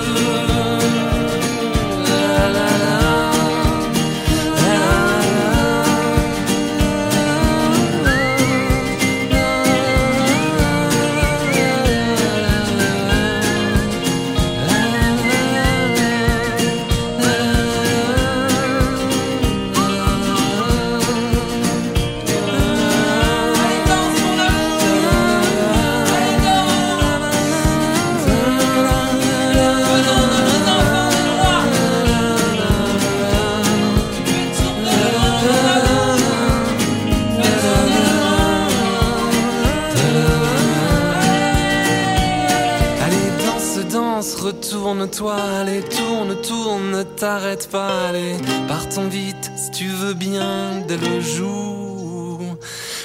Retourne-toi, 44.51 45.37
allez, 45.61 45.83
tourne, 45.83 46.35
tourne, 46.43 46.91
ne 46.91 47.03
t'arrête 47.05 47.69
pas, 47.71 48.09
allez, 48.09 48.35
partons 48.67 49.07
vite 49.07 49.51
si 49.57 49.71
tu 49.71 49.87
veux 49.87 50.15
bien 50.15 50.83
dès 50.89 50.97
le 50.97 51.21
jour. 51.21 52.41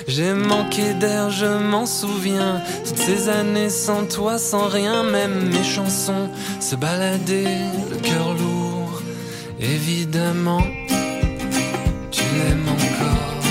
J'ai 0.08 0.34
manqué 0.34 0.94
d'air, 0.96 1.30
je 1.30 1.46
m'en 1.46 1.86
souviens, 1.86 2.62
toutes 2.86 2.98
ces 2.98 3.30
années 3.30 3.70
sans 3.70 4.06
toi, 4.06 4.40
sans 4.40 4.68
rien, 4.68 5.04
même 5.04 5.50
mes 5.52 5.64
chansons 5.64 6.30
se 6.60 6.76
baladaient, 6.76 7.62
le 7.92 7.98
cœur 7.98 8.34
lourd, 8.34 9.02
évidemment, 9.60 10.66
tu 12.12 12.24
l'aimes 12.36 12.70
encore. 12.78 13.44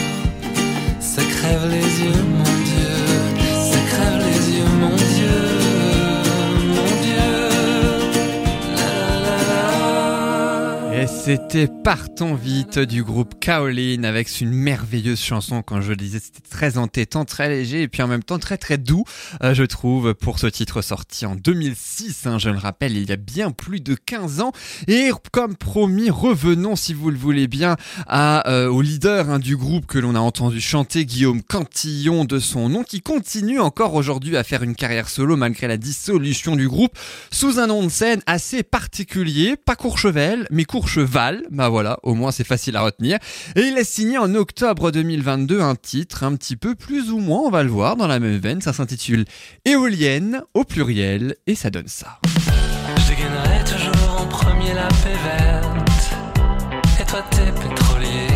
Ça 1.00 1.22
crève 1.22 1.68
les 1.70 1.90
yeux, 2.04 2.24
c'était 11.24 11.68
Partons 11.84 12.34
vite 12.34 12.78
du 12.78 13.02
groupe 13.02 13.40
Kaolin 13.40 14.04
avec 14.04 14.40
une 14.42 14.50
merveilleuse 14.50 15.20
chanson, 15.20 15.62
quand 15.62 15.80
je 15.80 15.90
le 15.90 15.96
disais, 15.96 16.18
c'était 16.18 16.46
très 16.46 16.76
entêtant, 16.76 17.24
très 17.24 17.48
léger 17.48 17.82
et 17.82 17.88
puis 17.88 18.02
en 18.02 18.08
même 18.08 18.22
temps 18.22 18.38
très 18.38 18.58
très 18.58 18.76
doux, 18.76 19.04
euh, 19.42 19.54
je 19.54 19.64
trouve, 19.64 20.12
pour 20.14 20.38
ce 20.38 20.46
titre 20.46 20.82
sorti 20.82 21.24
en 21.24 21.34
2006, 21.34 22.26
hein, 22.26 22.38
je 22.38 22.50
le 22.50 22.58
rappelle, 22.58 22.96
il 22.96 23.08
y 23.08 23.12
a 23.12 23.16
bien 23.16 23.52
plus 23.52 23.80
de 23.80 23.94
15 23.94 24.40
ans. 24.40 24.52
Et 24.86 25.10
comme 25.32 25.56
promis, 25.56 26.10
revenons, 26.10 26.76
si 26.76 26.92
vous 26.92 27.10
le 27.10 27.16
voulez 27.16 27.48
bien, 27.48 27.76
à, 28.06 28.50
euh, 28.50 28.68
au 28.68 28.82
leader 28.82 29.30
hein, 29.30 29.38
du 29.38 29.56
groupe 29.56 29.86
que 29.86 29.98
l'on 29.98 30.14
a 30.14 30.20
entendu 30.20 30.60
chanter, 30.60 31.06
Guillaume 31.06 31.42
Cantillon 31.42 32.26
de 32.26 32.38
son 32.38 32.68
nom, 32.68 32.82
qui 32.82 33.00
continue 33.00 33.60
encore 33.60 33.94
aujourd'hui 33.94 34.36
à 34.36 34.44
faire 34.44 34.62
une 34.62 34.74
carrière 34.74 35.08
solo 35.08 35.36
malgré 35.36 35.68
la 35.68 35.78
dissolution 35.78 36.54
du 36.54 36.68
groupe, 36.68 36.98
sous 37.30 37.58
un 37.58 37.66
nom 37.66 37.82
de 37.82 37.88
scène 37.88 38.20
assez 38.26 38.62
particulier, 38.62 39.56
pas 39.56 39.76
Courchevel, 39.76 40.46
mais 40.50 40.64
Courcheval, 41.14 41.44
bah 41.50 41.68
voilà, 41.68 41.98
au 42.02 42.14
moins 42.14 42.32
c'est 42.32 42.46
facile 42.46 42.76
à 42.76 42.82
retenir. 42.82 43.18
Et 43.54 43.60
il 43.60 43.78
a 43.78 43.84
signé 43.84 44.18
en 44.18 44.34
octobre 44.34 44.90
2022 44.90 45.60
un 45.60 45.76
titre 45.76 46.24
un 46.24 46.34
petit 46.34 46.56
peu 46.56 46.74
plus 46.74 47.12
ou 47.12 47.18
moins, 47.18 47.42
on 47.44 47.50
va 47.50 47.62
le 47.62 47.68
voir, 47.68 47.94
dans 47.96 48.08
la 48.08 48.18
même 48.18 48.38
veine, 48.38 48.60
ça 48.60 48.72
s'intitule 48.72 49.24
Éolienne 49.64 50.42
au 50.54 50.64
pluriel, 50.64 51.36
et 51.46 51.54
ça 51.54 51.70
donne 51.70 51.86
ça. 51.86 52.18
Je 52.96 53.08
dégainerai 53.08 53.64
toujours 53.64 54.20
en 54.22 54.26
premier 54.26 54.74
la 54.74 54.88
paix 54.88 55.16
verte. 55.24 56.10
Et 57.00 57.04
toi, 57.04 57.24
t'es 57.30 57.52
pétrolier. 57.52 58.26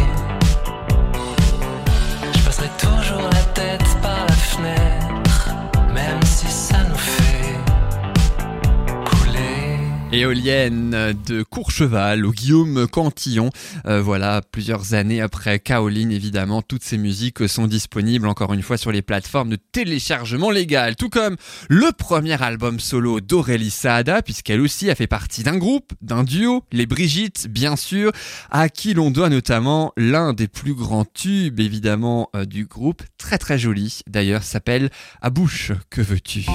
Je 2.33 2.45
passerai 2.45 2.69
toujours 2.79 3.29
la 3.29 3.43
tête 3.55 4.01
par 4.01 4.25
la 4.25 4.35
fenêtre. 4.35 4.88
Éolienne 10.11 11.15
de 11.27 11.43
Courcheval 11.43 12.25
au 12.25 12.33
Guillaume 12.33 12.89
Cantillon. 12.89 13.51
Euh, 13.87 14.01
voilà, 14.01 14.41
plusieurs 14.41 14.95
années 14.95 15.21
après 15.21 15.59
Kaolin, 15.59 16.09
évidemment, 16.09 16.63
toutes 16.63 16.83
ces 16.83 16.97
musiques 16.97 17.47
sont 17.47 17.67
disponibles 17.67 18.27
encore 18.27 18.55
une 18.55 18.63
fois 18.63 18.79
sur 18.79 18.91
les 18.91 19.03
plateformes 19.03 19.51
de 19.51 19.59
téléchargement 19.73 20.51
légal. 20.51 20.97
Tout 20.97 21.11
comme 21.11 21.37
le 21.69 21.93
premier 21.93 22.43
album 22.43 22.81
solo 22.81 23.21
d'Aurélie 23.21 23.71
Saada, 23.71 24.23
puisqu'elle 24.23 24.63
aussi 24.63 24.91
a 24.91 24.95
fait 24.95 25.07
partie 25.07 25.43
d'un 25.43 25.59
groupe, 25.59 25.93
d'un 26.01 26.25
duo, 26.25 26.65
les 26.73 26.87
Brigitte, 26.87 27.47
bien 27.49 27.77
sûr, 27.77 28.11
à 28.51 28.71
qui 28.71 28.95
l'on 28.95 29.11
doit 29.11 29.29
notamment 29.29 29.93
l'un 29.99 30.33
des 30.33 30.49
plus 30.49 30.75
grands 30.75 31.05
tubes, 31.05 31.61
évidemment, 31.61 32.31
euh, 32.35 32.47
du 32.47 32.65
groupe. 32.65 33.03
Très 33.19 33.37
très 33.37 33.59
joli, 33.59 34.01
d'ailleurs, 34.07 34.43
s'appelle 34.43 34.89
À 35.21 35.29
bouche, 35.29 35.73
que 35.91 36.01
veux-tu? 36.01 36.47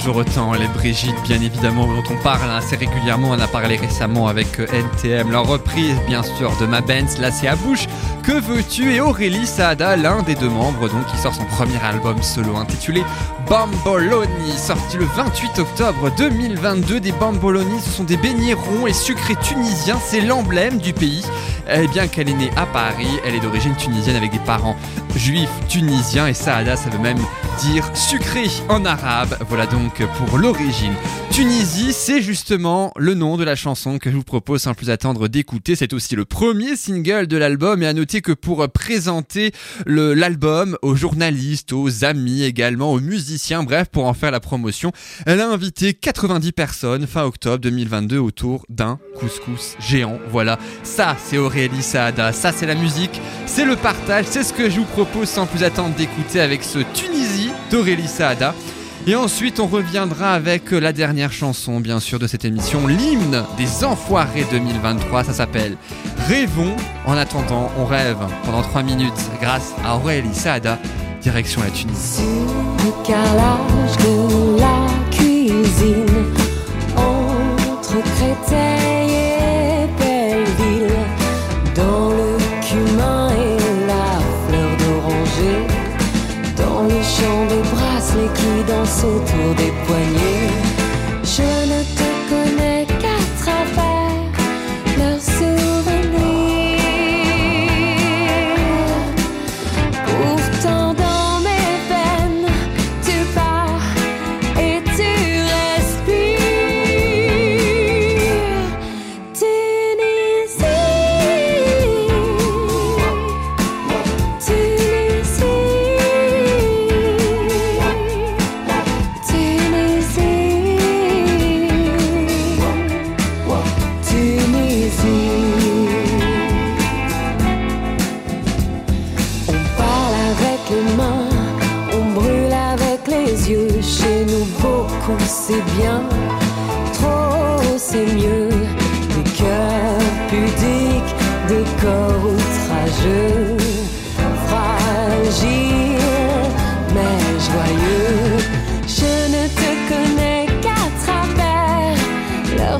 Toujours 0.00 0.16
autant 0.16 0.54
les 0.54 0.66
Brigitte, 0.68 1.20
bien 1.24 1.42
évidemment, 1.42 1.86
dont 1.86 2.02
on 2.10 2.22
parle 2.22 2.50
assez 2.50 2.74
régulièrement. 2.74 3.30
On 3.32 3.40
a 3.40 3.46
parlé 3.46 3.76
récemment 3.76 4.28
avec 4.28 4.58
euh, 4.58 4.66
NTM, 4.72 5.30
leur 5.30 5.46
reprise, 5.46 5.94
bien 6.06 6.22
sûr, 6.22 6.56
de 6.58 6.64
Ma 6.64 6.80
Benz. 6.80 7.18
Là, 7.18 7.30
c'est 7.30 7.48
à 7.48 7.54
bouche. 7.54 7.86
Que 8.22 8.32
veux-tu? 8.32 8.94
Et 8.94 9.00
Aurélie 9.00 9.46
Saada, 9.46 9.96
l'un 9.96 10.22
des 10.22 10.36
deux 10.36 10.48
membres, 10.48 10.88
donc, 10.88 11.06
qui 11.06 11.18
sort 11.18 11.34
son 11.34 11.44
premier 11.44 11.78
album 11.82 12.22
solo 12.22 12.56
intitulé 12.56 13.02
Bamboloni, 13.48 14.52
sorti 14.56 14.96
le 14.96 15.04
28 15.04 15.58
octobre 15.58 16.10
2022. 16.16 17.00
Des 17.00 17.12
Bamboloni, 17.12 17.80
ce 17.80 17.90
sont 17.90 18.04
des 18.04 18.16
beignets 18.16 18.54
ronds 18.54 18.86
et 18.86 18.94
sucrés 18.94 19.36
tunisiens. 19.36 19.98
C'est 20.02 20.20
l'emblème 20.20 20.78
du 20.78 20.94
pays. 20.94 21.24
Eh 21.72 21.86
bien 21.88 22.08
qu'elle 22.08 22.28
est 22.28 22.34
née 22.34 22.50
à 22.56 22.66
Paris, 22.66 23.20
elle 23.24 23.34
est 23.34 23.40
d'origine 23.40 23.76
tunisienne 23.76 24.16
avec 24.16 24.32
des 24.32 24.40
parents 24.40 24.76
juifs 25.14 25.50
tunisiens 25.68 26.26
et 26.26 26.34
Saada, 26.34 26.76
ça 26.76 26.90
veut 26.90 26.98
même 26.98 27.20
dire 27.60 27.88
sucré 27.94 28.46
en 28.68 28.84
arabe. 28.84 29.36
Voilà 29.48 29.66
donc 29.66 29.89
pour 29.98 30.38
l'origine. 30.38 30.94
Tunisie, 31.30 31.92
c'est 31.92 32.22
justement 32.22 32.92
le 32.96 33.14
nom 33.14 33.36
de 33.36 33.44
la 33.44 33.56
chanson 33.56 33.98
que 33.98 34.10
je 34.10 34.16
vous 34.16 34.22
propose 34.22 34.62
sans 34.62 34.74
plus 34.74 34.90
attendre 34.90 35.28
d'écouter. 35.28 35.74
C'est 35.74 35.92
aussi 35.92 36.16
le 36.16 36.24
premier 36.24 36.76
single 36.76 37.26
de 37.26 37.36
l'album 37.36 37.82
et 37.82 37.86
à 37.86 37.92
noter 37.92 38.20
que 38.20 38.32
pour 38.32 38.68
présenter 38.68 39.52
l'album 39.86 40.76
aux 40.82 40.94
journalistes, 40.94 41.72
aux 41.72 42.04
amis 42.04 42.42
également, 42.42 42.92
aux 42.92 43.00
musiciens, 43.00 43.62
bref, 43.62 43.88
pour 43.90 44.06
en 44.06 44.14
faire 44.14 44.30
la 44.30 44.40
promotion, 44.40 44.92
elle 45.26 45.40
a 45.40 45.48
invité 45.48 45.94
90 45.94 46.52
personnes 46.52 47.06
fin 47.06 47.24
octobre 47.24 47.58
2022 47.58 48.18
autour 48.18 48.64
d'un 48.68 48.98
couscous 49.16 49.76
géant. 49.80 50.18
Voilà, 50.30 50.58
ça 50.82 51.16
c'est 51.22 51.38
Aurélie 51.38 51.82
Saada, 51.82 52.32
ça 52.32 52.52
c'est 52.52 52.66
la 52.66 52.74
musique, 52.74 53.20
c'est 53.46 53.64
le 53.64 53.76
partage, 53.76 54.26
c'est 54.28 54.44
ce 54.44 54.52
que 54.52 54.70
je 54.70 54.78
vous 54.78 54.84
propose 54.84 55.28
sans 55.28 55.46
plus 55.46 55.64
attendre 55.64 55.94
d'écouter 55.94 56.40
avec 56.40 56.62
ce 56.62 56.78
Tunisie 56.94 57.50
d'Aurélie 57.70 58.08
Saada. 58.08 58.54
Et 59.06 59.16
ensuite, 59.16 59.60
on 59.60 59.66
reviendra 59.66 60.34
avec 60.34 60.70
la 60.70 60.92
dernière 60.92 61.32
chanson, 61.32 61.80
bien 61.80 62.00
sûr, 62.00 62.18
de 62.18 62.26
cette 62.26 62.44
émission, 62.44 62.86
l'hymne 62.86 63.44
des 63.56 63.84
Enfoirés 63.84 64.46
2023. 64.50 65.24
Ça 65.24 65.32
s'appelle 65.32 65.76
Rêvons. 66.28 66.76
En 67.06 67.16
attendant, 67.16 67.70
on 67.78 67.86
rêve 67.86 68.18
pendant 68.44 68.62
3 68.62 68.82
minutes 68.82 69.30
grâce 69.40 69.72
à 69.84 69.96
Aurélie 69.96 70.34
Saada, 70.34 70.78
direction 71.22 71.62
la 71.62 71.70
Tunisie. 71.70 72.22
Le 72.84 73.06
carrelage 73.06 73.96
de 73.96 74.60
la 74.60 74.86
cuisine 75.10 76.06
entre 76.96 77.96
autour 88.98 89.54
des 89.54 89.72
poignets. 89.86 90.39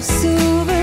of 0.01 0.07
souvenirs. 0.07 0.80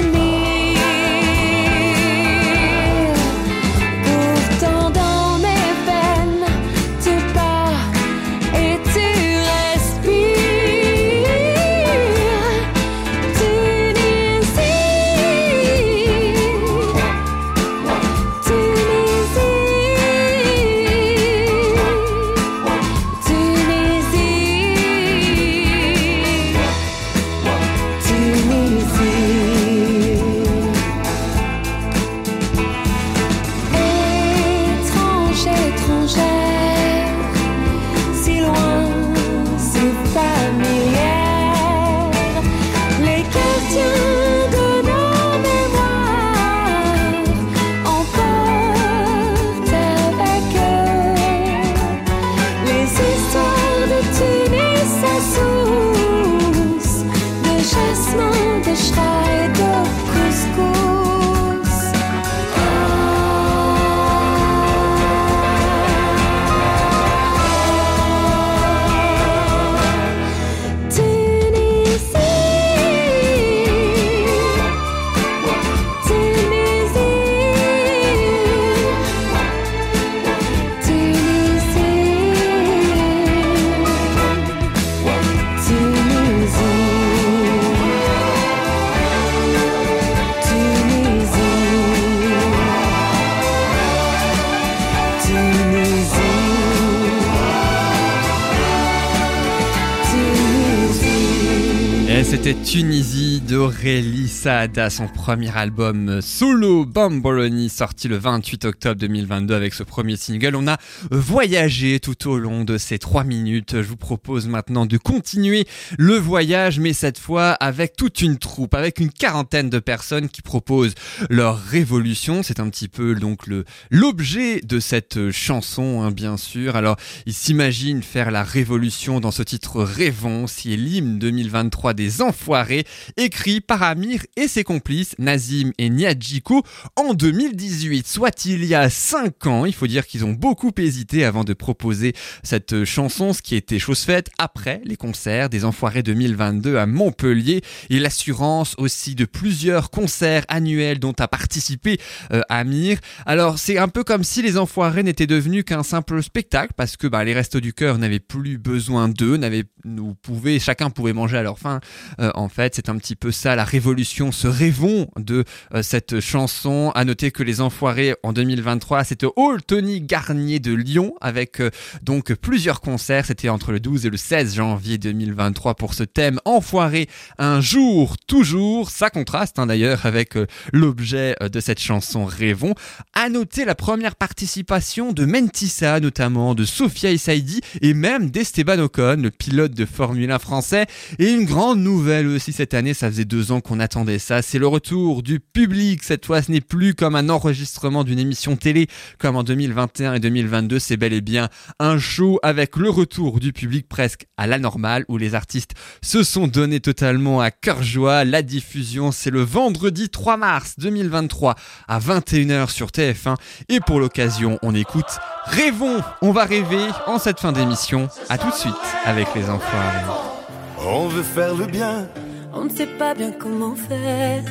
C'était 102.24 102.55
Tunisie 102.55 103.41
d'Aurélie 103.41 104.28
Saada, 104.28 104.89
son 104.89 105.07
premier 105.07 105.55
album 105.55 106.20
solo 106.22 106.84
Bamboloni, 106.84 107.70
sorti 107.70 108.07
le 108.07 108.18
28 108.18 108.65
octobre 108.65 108.99
2022 108.99 109.53
avec 109.53 109.74
ce 109.74 109.84
premier 109.84 110.15
single. 110.15 110.55
On 110.55 110.68
a 110.68 110.78
voyagé 111.11 111.99
tout 111.99 112.28
au 112.28 112.38
long 112.38 112.63
de 112.63 112.78
ces 112.78 112.97
trois 112.97 113.24
minutes. 113.24 113.82
Je 113.82 113.88
vous 113.88 113.97
propose 113.97 114.47
maintenant 114.47 114.86
de 114.86 114.97
continuer 114.97 115.68
le 115.97 116.15
voyage, 116.15 116.80
mais 116.80 116.93
cette 116.93 117.20
fois 117.20 117.51
avec 117.51 117.95
toute 117.95 118.22
une 118.22 118.38
troupe, 118.38 118.74
avec 118.74 118.99
une 118.99 119.11
quarantaine 119.11 119.70
de 119.70 119.80
personnes 119.80 120.30
qui 120.30 120.41
proposent 120.41 120.95
leur 121.30 121.61
révolution. 121.61 122.41
C'est 122.41 122.59
un 122.59 122.70
petit 122.70 122.88
peu 122.88 123.13
donc 123.15 123.45
le 123.45 123.63
l'objet 123.91 124.61
de 124.61 124.80
cette 124.80 125.30
chanson, 125.32 126.01
hein, 126.01 126.11
bien 126.11 126.38
sûr. 126.38 126.76
Alors, 126.76 126.97
ils 127.26 127.34
s'imaginent 127.34 128.01
faire 128.03 128.32
la 128.32 128.43
révolution 128.43 129.20
dans 129.20 129.32
ce 129.32 129.43
titre 129.43 129.84
Rêvons, 129.84 130.45
est 130.45 130.76
l'hymne 130.76 131.20
2023 131.20 131.93
des 131.93 132.07
Enfoirés, 132.22 132.86
écrit 133.18 133.62
par 133.62 133.84
Amir 133.84 134.22
et 134.36 134.47
ses 134.47 134.64
complices 134.64 135.16
Nazim 135.20 135.72
et 135.78 135.89
Niadjiko 135.89 136.64
en 136.95 137.14
2018, 137.14 138.08
soit 138.08 138.45
il 138.45 138.66
y 138.66 138.76
a 138.76 138.89
5 138.89 139.47
ans. 139.47 139.66
Il 139.66 139.74
faut 139.74 139.88
dire 139.88 140.08
qu'ils 140.08 140.26
ont 140.26 140.34
beaucoup 140.34 140.72
hésité 140.78 141.26
avant 141.26 141.43
de 141.43 141.53
proposer 141.53 142.14
cette 142.43 142.86
chanson, 142.86 143.34
ce 143.34 143.41
qui 143.41 143.55
était 143.55 143.80
chose 143.80 144.01
faite 144.01 144.30
après 144.38 144.82
les 144.86 144.97
concerts 144.97 145.49
des 145.49 145.66
Enfoirés 145.66 146.03
2022 146.03 146.78
à 146.78 146.86
Montpellier 146.86 147.62
et 147.89 147.99
l'assurance 147.99 148.76
aussi 148.78 149.16
de 149.16 149.26
plusieurs 149.26 149.89
concerts 149.89 150.45
annuels 150.47 150.99
dont 150.99 151.14
a 151.20 151.28
participé 151.28 151.99
euh, 152.32 152.41
Amir. 152.49 152.99
Alors 153.26 153.60
c'est 153.60 153.78
un 153.78 153.88
peu 153.88 154.03
comme 154.03 154.24
si 154.24 154.41
les 154.41 154.58
Enfoirés 154.58 155.03
n'étaient 155.03 155.28
devenus 155.28 155.64
qu'un 155.64 155.84
simple 155.84 156.22
spectacle 156.22 156.74
parce 156.76 156.97
que 156.97 157.08
bah, 157.08 157.24
les 157.24 157.34
Restos 157.34 157.60
du 157.60 157.74
Cœur 157.74 157.97
n'avaient 157.97 158.20
plus 158.20 158.58
besoin 158.58 159.10
d'eux, 159.10 159.38
n'avaient, 159.38 159.66
nous 159.86 160.16
chacun 160.60 160.89
pouvait 160.89 161.14
manger 161.14 161.38
à 161.38 161.43
leur 161.43 161.60
faim 161.60 161.80
Euh, 162.20 162.32
en 162.36 162.50
fait, 162.50 162.76
c'est 162.76 162.89
un 162.89 162.98
petit 162.98 163.16
peu 163.16 163.32
ça 163.32 163.56
la 163.56 163.64
révolution, 163.64 164.32
ce 164.32 164.48
rêvons 164.48 165.08
de 165.18 165.43
euh, 165.74 165.82
cette 165.82 166.20
chanson. 166.20 166.91
À 166.95 167.06
noter 167.06 167.32
que 167.32 167.43
les 167.43 167.62
Enfoirés 167.62 168.16
en 168.24 168.34
2023, 168.34 169.04
c'était 169.04 169.28
Hall 169.36 169.62
Tony 169.64 170.02
Garnier 170.02 170.60
de 170.60 170.74
Lyon 170.74 171.14
avec 171.22 171.62
euh, 171.62 171.70
donc 172.02 172.34
plusieurs 172.34 172.82
concerts. 172.82 173.26
C'était 173.26 173.50
entre 173.50 173.72
le 173.72 173.80
12 173.80 174.06
et 174.06 174.10
le 174.10 174.18
16 174.18 174.56
janvier 174.56 174.98
2023 174.98 175.76
pour 175.76 175.93
ce 175.93 176.04
thème 176.04 176.39
Enfoiré, 176.45 177.08
un 177.38 177.62
jour, 177.62 178.16
toujours. 178.28 178.89
Ça 178.89 179.10
contraste 179.10 179.60
hein, 179.60 179.68
d'ailleurs 179.68 180.06
avec 180.06 180.36
l'objet 180.74 181.36
de 181.41 181.60
cette 181.60 181.80
chanson 181.80 182.26
Rêvons. 182.26 182.76
À 183.14 183.30
noter 183.30 183.66
la 183.66 183.76
première 183.76 184.16
participation 184.16 185.14
de 185.14 185.26
Mentissa, 185.26 186.00
notamment 186.00 186.56
de 186.56 186.66
Sofia 186.66 187.12
Essaidi 187.12 187.62
et 187.82 187.93
même 187.93 188.30
d'Esteban 188.30 188.80
Ocon, 188.80 189.18
le 189.22 189.32
pilote 189.32 189.74
de 189.74 189.86
Formule 189.86 190.32
1 190.32 190.39
français. 190.39 190.86
Et 191.20 191.32
une 191.32 191.45
grande 191.45 191.82
nouvelle 191.88 192.28
aussi 192.28 192.52
cette 192.52 192.74
année, 192.74 192.94
ça 192.94 193.10
faisait 193.10 193.24
deux 193.24 193.54
ans 193.54 193.62
qu'on 193.62 193.80
attendait 193.80 194.20
ça, 194.20 194.42
c'est 194.42 194.60
le 194.60 194.68
retour 194.68 195.24
du 195.24 195.40
public. 195.40 196.04
Cette 196.04 196.26
fois, 196.26 196.42
ce 196.42 196.52
n'est 196.52 196.60
plus 196.60 196.94
comme 196.94 197.16
un 197.16 197.30
enregistrement 197.30 198.04
d'une 198.04 198.20
émission 198.20 198.58
télé 198.58 198.88
comme 199.20 199.38
en 199.38 199.44
2021 199.44 200.16
et 200.16 200.20
2022, 200.20 200.80
c'est 200.80 200.98
bel 200.98 201.14
et 201.14 201.22
bien 201.22 201.48
un 201.80 201.98
show 201.98 202.40
avec 202.44 202.76
le 202.76 202.90
retour 202.90 203.40
du 203.40 203.54
public 203.54 203.88
presque 203.88 204.26
à 204.36 204.48
la 204.48 204.60
normale 204.60 205.06
où 205.08 205.18
les 205.18 205.34
artistes 205.34 205.76
se 206.02 206.24
sont 206.24 206.48
donnés 206.48 206.82
totalement 206.82 207.40
à 207.40 207.52
cœur 207.52 207.82
joie. 207.82 208.26
La 208.26 208.42
diffusion, 208.42 209.14
c'est 209.14 209.32
le 209.32 209.42
vendredi 209.42 210.10
3 210.10 210.36
mars 210.36 210.74
2023 210.80 211.56
à 211.88 212.00
21h 212.00 212.70
sur 212.70 212.88
TF1 212.88 213.36
et 213.70 213.80
pour 213.80 214.02
l'occasion, 214.02 214.60
on 214.62 214.76
écoute 214.76 215.20
Rêvons, 215.46 216.02
on 216.22 216.34
va 216.34 216.44
rêver 216.44 216.86
en 217.06 217.18
cette 217.18 217.40
fin 217.40 217.54
d'émission. 217.54 218.10
À 218.28 218.38
tout 218.38 218.50
de 218.50 218.56
suite 218.56 218.74
avec 219.06 219.28
les 219.36 219.50
enfoirés. 219.50 220.37
On 220.86 221.08
veut 221.08 221.24
faire 221.24 221.54
le 221.56 221.66
bien, 221.66 222.08
On 222.54 222.66
ne 222.66 222.70
sait 222.70 222.88
pas 222.88 223.14
bien 223.14 223.32
comment 223.32 223.76
faire. 223.76 224.44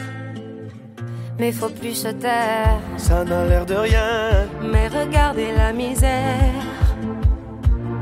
Mais 1.38 1.52
faut 1.52 1.68
plus 1.68 1.94
se 1.94 2.08
taire. 2.08 2.78
ça 2.96 3.24
n'a 3.24 3.44
l'air 3.44 3.66
de 3.66 3.74
rien. 3.74 4.46
Mais 4.62 4.88
regardez 4.88 5.52
la 5.56 5.72
misère. 5.72 6.62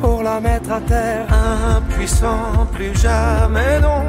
Pour 0.00 0.22
la 0.22 0.40
mettre 0.40 0.70
à 0.72 0.80
terre, 0.80 1.26
impuissant, 1.76 2.66
plus 2.72 2.94
jamais 3.00 3.80
non. 3.80 4.02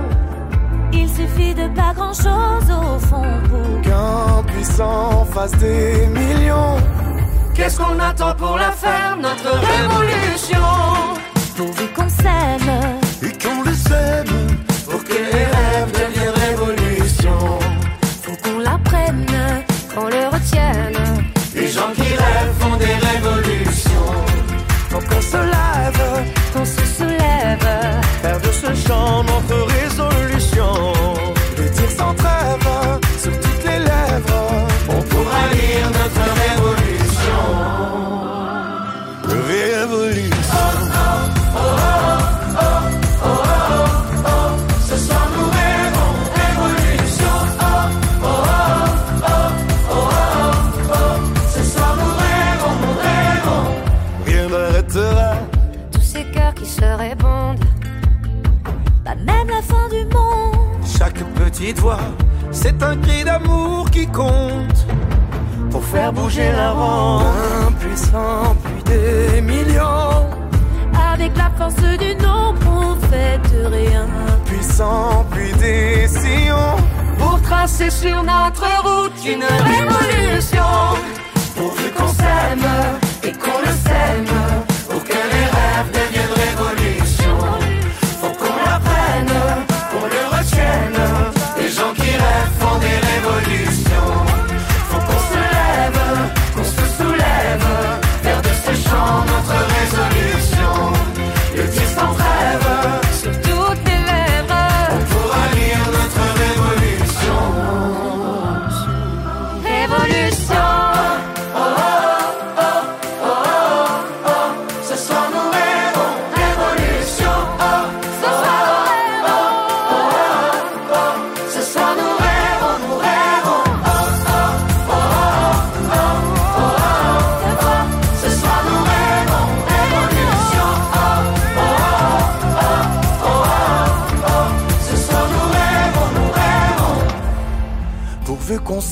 Il 0.93 1.09
suffit 1.09 1.53
de 1.53 1.67
pas 1.75 1.93
grand 1.93 2.13
chose 2.13 2.69
au 2.69 2.99
fond 2.99 3.23
pour 3.49 3.81
Qu'un 3.81 4.43
puissant 4.47 5.25
fasse 5.25 5.57
des 5.57 6.07
millions. 6.07 6.77
Qu'est-ce 7.53 7.77
qu'on 7.77 7.99
attend 7.99 8.35
pour 8.35 8.57
la 8.57 8.71
faire, 8.71 9.17
notre 9.17 9.51
révolution? 9.71 10.59
Pourvu 11.55 11.87
qu'on 11.95 12.09
s'aime. 12.09 13.04
Et 13.21 13.31
qu'on 13.41 13.63
le 13.63 13.73
sème, 13.73 14.57
pour 14.89 15.03
que 15.03 15.13
les 15.13 16.04
petite 61.57 61.79
voix, 61.79 61.99
c'est 62.51 62.83
un 62.83 62.97
cri 62.97 63.23
d'amour 63.23 63.89
qui 63.89 64.05
compte 64.07 64.85
pour 65.71 65.83
faire 65.83 66.11
bouger 66.11 66.51
la 66.51 66.71
ronde. 66.71 67.23
Impuissant, 67.67 68.55
puis 68.63 68.83
des 68.83 69.41
millions. 69.41 70.25
Avec 71.13 71.31
la 71.37 71.49
force 71.57 71.75
du 71.75 72.13
nombre, 72.15 72.59
on 72.67 72.95
fait 73.07 73.39
de 73.53 73.65
rien. 73.67 74.05
Puissant, 74.45 75.25
puis 75.31 75.53
des 75.53 76.07
sillons 76.07 76.75
pour 77.17 77.41
tracer 77.41 77.89
sur 77.89 78.21
notre 78.23 78.67
route 78.83 79.13
une 79.25 79.43
révolution. 79.43 80.73
Pourvu 81.55 81.89
qu'on 81.91 82.09
s'aime 82.09 82.67
et 83.23 83.31
qu'on 83.31 83.59
le 83.61 83.73
sème, 83.85 84.74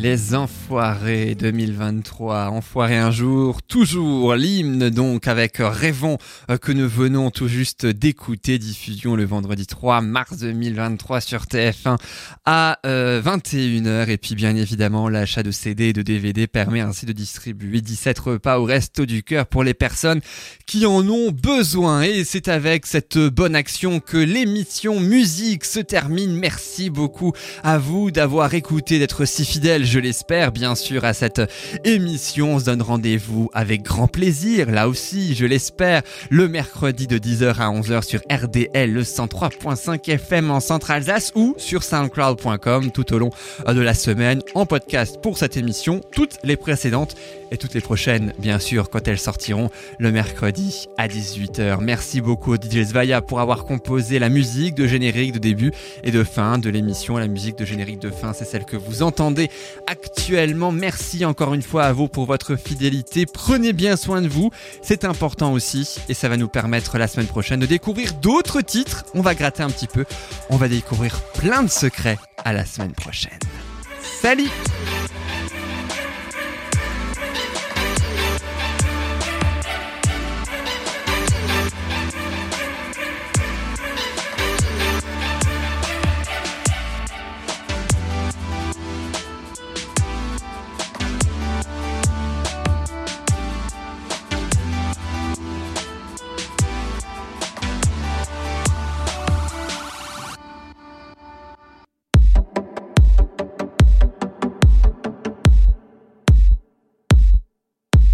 Les 0.00 0.36
Enfoirés 0.36 1.34
2023, 1.34 2.50
Enfoirés 2.50 2.98
un 2.98 3.10
jour, 3.10 3.62
toujours 3.62 4.36
l'hymne 4.36 4.90
donc 4.90 5.26
avec 5.26 5.56
Rêvons 5.58 6.18
euh, 6.52 6.56
que 6.56 6.70
nous 6.70 6.88
venons 6.88 7.32
tout 7.32 7.48
juste 7.48 7.84
d'écouter, 7.84 8.60
diffusion 8.60 9.16
le 9.16 9.24
vendredi 9.24 9.66
3 9.66 10.00
mars 10.00 10.38
2023 10.38 11.20
sur 11.20 11.42
TF1 11.46 11.96
à 12.44 12.78
euh, 12.86 13.20
21h 13.20 14.08
et 14.08 14.18
puis 14.18 14.36
bien 14.36 14.54
évidemment 14.54 15.08
l'achat 15.08 15.42
de 15.42 15.50
CD 15.50 15.86
et 15.86 15.92
de 15.92 16.02
DVD 16.02 16.46
permet 16.46 16.80
ainsi 16.80 17.04
de 17.04 17.12
distribuer 17.12 17.80
17 17.80 18.16
repas 18.20 18.60
au 18.60 18.64
Resto 18.66 19.04
du 19.04 19.24
Cœur 19.24 19.46
pour 19.46 19.64
les 19.64 19.74
personnes 19.74 20.20
qui 20.64 20.86
en 20.86 21.08
ont 21.08 21.32
besoin. 21.32 22.02
Et 22.02 22.22
c'est 22.22 22.46
avec 22.46 22.86
cette 22.86 23.18
bonne 23.18 23.56
action 23.56 23.98
que 23.98 24.16
l'émission 24.16 25.00
musique 25.00 25.64
se 25.64 25.80
termine. 25.80 26.36
Merci 26.36 26.88
beaucoup 26.88 27.32
à 27.64 27.78
vous 27.78 28.12
d'avoir 28.12 28.54
écouté, 28.54 29.00
d'être 29.00 29.24
si 29.24 29.44
fidèles, 29.44 29.87
je 29.88 29.98
l'espère, 29.98 30.52
bien 30.52 30.74
sûr, 30.74 31.04
à 31.04 31.14
cette 31.14 31.40
émission. 31.84 32.54
On 32.54 32.58
se 32.58 32.66
donne 32.66 32.82
rendez-vous 32.82 33.50
avec 33.54 33.82
grand 33.82 34.06
plaisir, 34.06 34.70
là 34.70 34.88
aussi, 34.88 35.34
je 35.34 35.46
l'espère, 35.46 36.02
le 36.30 36.46
mercredi 36.48 37.06
de 37.06 37.18
10h 37.18 37.56
à 37.56 37.70
11h 37.70 38.02
sur 38.02 38.20
RDL, 38.30 38.92
le 38.92 39.02
103.5 39.02 40.10
FM 40.10 40.50
en 40.50 40.60
Centre-Alsace 40.60 41.32
ou 41.34 41.54
sur 41.56 41.82
soundcloud.com 41.82 42.90
tout 42.92 43.12
au 43.14 43.18
long 43.18 43.30
de 43.66 43.80
la 43.80 43.94
semaine 43.94 44.42
en 44.54 44.66
podcast 44.66 45.18
pour 45.22 45.38
cette 45.38 45.56
émission, 45.56 46.00
toutes 46.12 46.38
les 46.44 46.56
précédentes 46.56 47.16
et 47.50 47.56
toutes 47.56 47.74
les 47.74 47.80
prochaines, 47.80 48.32
bien 48.38 48.58
sûr, 48.58 48.90
quand 48.90 49.08
elles 49.08 49.18
sortiront 49.18 49.70
le 49.98 50.12
mercredi 50.12 50.86
à 50.98 51.08
18h. 51.08 51.78
Merci 51.80 52.20
beaucoup 52.20 52.56
DJ 52.56 52.84
Svaya 52.84 53.22
pour 53.22 53.40
avoir 53.40 53.64
composé 53.64 54.18
la 54.18 54.28
musique 54.28 54.74
de 54.74 54.86
générique 54.86 55.32
de 55.32 55.38
début 55.38 55.72
et 56.04 56.10
de 56.10 56.24
fin 56.24 56.58
de 56.58 56.68
l'émission. 56.68 57.16
La 57.16 57.26
musique 57.26 57.56
de 57.56 57.64
générique 57.64 58.00
de 58.00 58.10
fin, 58.10 58.32
c'est 58.32 58.44
celle 58.44 58.64
que 58.64 58.76
vous 58.76 59.02
entendez 59.02 59.48
actuellement. 59.86 60.72
Merci 60.72 61.24
encore 61.24 61.54
une 61.54 61.62
fois 61.62 61.84
à 61.84 61.92
vous 61.92 62.08
pour 62.08 62.26
votre 62.26 62.56
fidélité. 62.56 63.26
Prenez 63.26 63.72
bien 63.72 63.96
soin 63.96 64.22
de 64.22 64.28
vous, 64.28 64.50
c'est 64.82 65.04
important 65.04 65.52
aussi 65.52 65.96
et 66.08 66.14
ça 66.14 66.28
va 66.28 66.36
nous 66.36 66.48
permettre 66.48 66.98
la 66.98 67.08
semaine 67.08 67.26
prochaine 67.26 67.60
de 67.60 67.66
découvrir 67.66 68.14
d'autres 68.14 68.60
titres. 68.60 69.04
On 69.14 69.20
va 69.20 69.34
gratter 69.34 69.62
un 69.62 69.70
petit 69.70 69.86
peu, 69.86 70.04
on 70.50 70.56
va 70.56 70.68
découvrir 70.68 71.20
plein 71.34 71.62
de 71.62 71.70
secrets 71.70 72.18
à 72.44 72.52
la 72.52 72.64
semaine 72.64 72.92
prochaine. 72.92 73.38
Salut 74.20 74.50